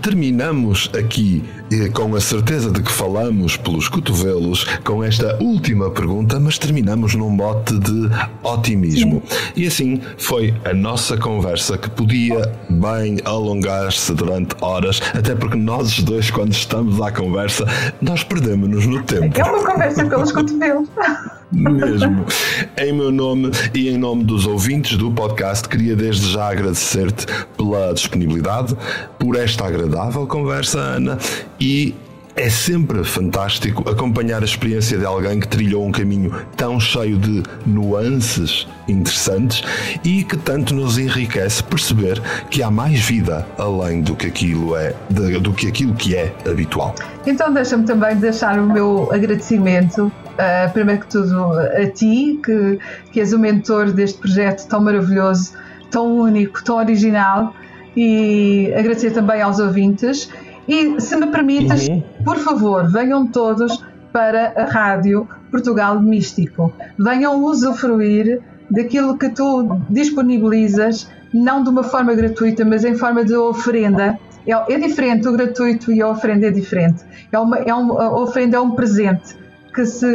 terminamos 0.01 0.89
aqui 0.97 1.43
eh, 1.71 1.89
com 1.89 2.15
a 2.15 2.19
certeza 2.19 2.71
de 2.71 2.81
que 2.81 2.91
falamos 2.91 3.55
pelos 3.55 3.87
cotovelos 3.87 4.63
com 4.83 5.03
esta 5.03 5.37
última 5.41 5.91
pergunta, 5.91 6.39
mas 6.39 6.57
terminamos 6.57 7.13
num 7.13 7.29
mote 7.29 7.77
de 7.77 8.09
otimismo. 8.41 9.21
Sim. 9.27 9.37
E 9.55 9.67
assim 9.67 10.01
foi 10.17 10.55
a 10.65 10.73
nossa 10.73 11.17
conversa 11.17 11.77
que 11.77 11.89
podia 11.89 12.51
bem 12.67 13.19
alongar-se 13.25 14.11
durante 14.13 14.55
horas, 14.59 14.99
até 15.13 15.35
porque 15.35 15.57
nós 15.57 15.99
dois, 15.99 16.31
quando 16.31 16.51
estamos 16.51 16.99
à 16.99 17.11
conversa, 17.11 17.65
nós 18.01 18.23
perdemos-nos 18.23 18.87
no 18.87 19.03
tempo. 19.03 19.39
É 19.39 19.43
uma 19.43 19.63
conversa 19.63 20.03
pelos 20.05 20.31
cotovelos. 20.31 20.89
Mesmo. 21.55 22.25
em 22.77 22.91
meu 22.91 23.11
nome 23.11 23.49
e 23.73 23.87
em 23.87 23.97
nome 23.97 24.25
dos 24.25 24.45
ouvintes 24.45 24.97
do 24.97 25.09
podcast, 25.09 25.69
queria 25.69 25.95
desde 25.95 26.29
já 26.31 26.51
agradecer-te 26.51 27.25
pela 27.55 27.93
disponibilidade, 27.93 28.75
por 29.17 29.37
esta 29.37 29.65
agradável 29.65 30.27
conversa, 30.27 30.79
Ana, 30.79 31.17
e 31.59 31.95
é 32.35 32.49
sempre 32.49 33.03
fantástico 33.03 33.89
acompanhar 33.89 34.41
a 34.41 34.45
experiência 34.45 34.97
de 34.97 35.05
alguém 35.05 35.39
que 35.39 35.47
trilhou 35.47 35.85
um 35.85 35.91
caminho 35.91 36.33
tão 36.57 36.79
cheio 36.79 37.17
de 37.17 37.43
nuances 37.65 38.67
interessantes 38.87 39.63
e 40.03 40.23
que 40.23 40.35
tanto 40.37 40.73
nos 40.73 40.97
enriquece 40.97 41.63
perceber 41.63 42.21
que 42.49 42.61
há 42.61 42.69
mais 42.69 42.99
vida 42.99 43.47
além 43.57 44.01
do 44.01 44.15
que 44.15 44.27
aquilo 44.27 44.75
é, 44.75 44.93
do 45.09 45.53
que 45.53 45.67
aquilo 45.67 45.93
que 45.93 46.15
é 46.15 46.33
habitual. 46.45 46.93
Então 47.25 47.53
deixa-me 47.53 47.85
também 47.85 48.17
deixar 48.17 48.59
o 48.59 48.67
meu 48.67 49.09
agradecimento 49.11 50.11
uh, 50.35 50.71
primeiro 50.73 51.01
que 51.01 51.07
tudo 51.07 51.53
a 51.57 51.87
ti, 51.87 52.39
que, 52.43 52.79
que 53.11 53.19
és 53.19 53.33
o 53.33 53.39
mentor 53.39 53.91
deste 53.91 54.19
projeto 54.19 54.67
tão 54.67 54.81
maravilhoso, 54.81 55.53
tão 55.89 56.17
único, 56.17 56.63
tão 56.63 56.77
original, 56.77 57.55
e 57.95 58.73
agradecer 58.75 59.11
também 59.11 59.41
aos 59.41 59.59
ouvintes. 59.59 60.29
E 60.67 60.99
se 60.99 61.15
me 61.15 61.27
permitas, 61.27 61.87
uhum. 61.87 62.03
por 62.23 62.37
favor, 62.37 62.91
venham 62.91 63.27
todos 63.27 63.83
para 64.11 64.53
a 64.55 64.65
Rádio 64.65 65.27
Portugal 65.51 65.99
Místico. 66.01 66.73
Venham 66.97 67.43
usufruir 67.43 68.41
daquilo 68.69 69.17
que 69.17 69.29
tu 69.29 69.79
disponibilizas, 69.89 71.09
não 71.33 71.63
de 71.63 71.69
uma 71.69 71.83
forma 71.83 72.13
gratuita, 72.15 72.65
mas 72.65 72.83
em 72.83 72.95
forma 72.95 73.23
de 73.23 73.35
oferenda. 73.35 74.17
É, 74.47 74.73
é 74.73 74.79
diferente, 74.79 75.27
o 75.27 75.33
gratuito 75.33 75.91
e 75.91 76.01
a 76.01 76.07
oferenda 76.07 76.47
é 76.47 76.51
diferente. 76.51 77.03
É 77.31 77.37
uma, 77.37 77.57
é 77.57 77.71
a 77.71 77.77
oferenda 77.77 78.57
é 78.57 78.59
um 78.59 78.71
presente 78.71 79.44
que 79.75 79.85
se, 79.85 80.07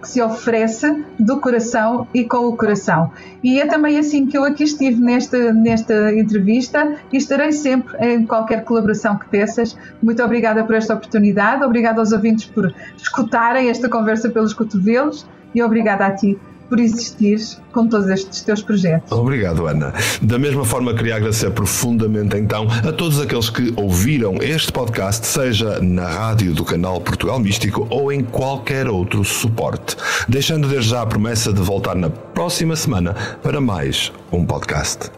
que 0.00 0.08
se 0.08 0.22
oferece 0.22 1.04
do 1.18 1.40
coração 1.40 2.06
e 2.14 2.24
com 2.24 2.46
o 2.46 2.56
coração. 2.56 3.10
E 3.42 3.60
é 3.60 3.66
também 3.66 3.98
assim 3.98 4.24
que 4.24 4.38
eu 4.38 4.44
aqui 4.44 4.62
estive 4.62 5.00
nesta, 5.00 5.52
nesta 5.52 6.14
entrevista 6.14 6.96
e 7.12 7.16
estarei 7.16 7.50
sempre 7.50 7.96
em 7.98 8.24
qualquer 8.24 8.62
colaboração 8.62 9.18
que 9.18 9.28
peças. 9.28 9.76
Muito 10.00 10.22
obrigada 10.22 10.62
por 10.62 10.76
esta 10.76 10.94
oportunidade, 10.94 11.64
obrigada 11.64 11.98
aos 11.98 12.12
ouvintes 12.12 12.46
por 12.46 12.72
escutarem 12.96 13.68
esta 13.68 13.88
conversa 13.88 14.30
pelos 14.30 14.54
cotovelos 14.54 15.26
e 15.52 15.60
obrigada 15.60 16.06
a 16.06 16.12
ti 16.12 16.38
por 16.70 16.78
existir 16.78 17.40
com 17.72 17.86
todos 17.88 18.08
estes 18.08 18.42
teus 18.42 18.62
projetos. 18.62 19.10
Obrigado, 19.12 19.66
Ana. 19.66 19.92
Da 20.22 20.38
mesma 20.38 20.64
forma, 20.64 20.94
queria 20.94 21.16
agradecer 21.16 21.50
profundamente 21.50 22.36
então 22.36 22.68
a 22.70 22.92
todos 22.92 23.20
aqueles 23.20 23.50
que 23.50 23.74
ouviram 23.76 24.36
este 24.40 24.72
podcast, 24.72 25.26
seja 25.26 25.80
na 25.80 26.08
rádio 26.08 26.54
do 26.54 26.64
canal 26.64 27.00
Portugal 27.00 27.40
Místico 27.40 27.86
ou 27.90 28.12
em 28.12 28.22
qualquer 28.22 28.88
outro 28.88 29.24
suporte. 29.24 29.96
Deixando 30.28 30.68
desde 30.68 30.90
já 30.90 31.02
a 31.02 31.06
promessa 31.06 31.52
de 31.52 31.60
voltar 31.60 31.96
na 31.96 32.08
próxima 32.08 32.76
semana 32.76 33.14
para 33.42 33.60
mais 33.60 34.12
um 34.30 34.46
podcast. 34.46 35.10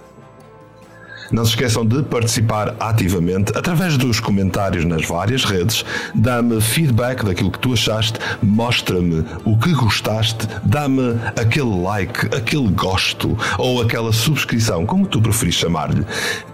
Não 1.33 1.45
se 1.45 1.53
esqueçam 1.53 1.87
de 1.87 2.03
participar 2.03 2.75
ativamente 2.79 3.57
através 3.57 3.97
dos 3.97 4.21
comentários 4.21 4.85
nas 4.85 5.05
várias 5.07 5.45
redes. 5.45 5.85
Dá-me 6.15 6.61
feedback 6.61 7.25
daquilo 7.25 7.51
que 7.51 7.59
tu 7.59 7.73
achaste, 7.73 8.19
mostra-me 8.43 9.25
o 9.45 9.59
que 9.59 9.73
gostaste, 9.73 10.47
dá-me 10.63 11.19
aquele 11.35 11.83
like, 11.83 12.27
aquele 12.37 12.69
gosto 12.69 13.37
ou 13.59 13.81
aquela 13.81 14.13
subscrição, 14.13 14.85
como 14.85 15.07
tu 15.07 15.23
preferis 15.23 15.55
chamar-lhe. 15.55 16.05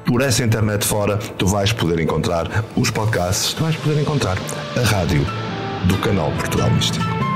Por 0.05 0.23
essa 0.23 0.45
internet 0.45 0.87
fora, 0.87 1.17
tu 1.17 1.47
vais 1.47 1.73
poder 1.73 1.99
encontrar 1.99 2.65
os 2.77 2.91
podcasts, 2.91 3.55
tu 3.55 3.65
vais 3.65 3.77
poder 3.77 4.01
encontrar 4.01 4.39
a 4.77 4.87
rádio 4.87 5.27
do 5.87 5.97
canal 5.99 6.31
Portugal 6.33 6.71
Místico. 6.71 7.28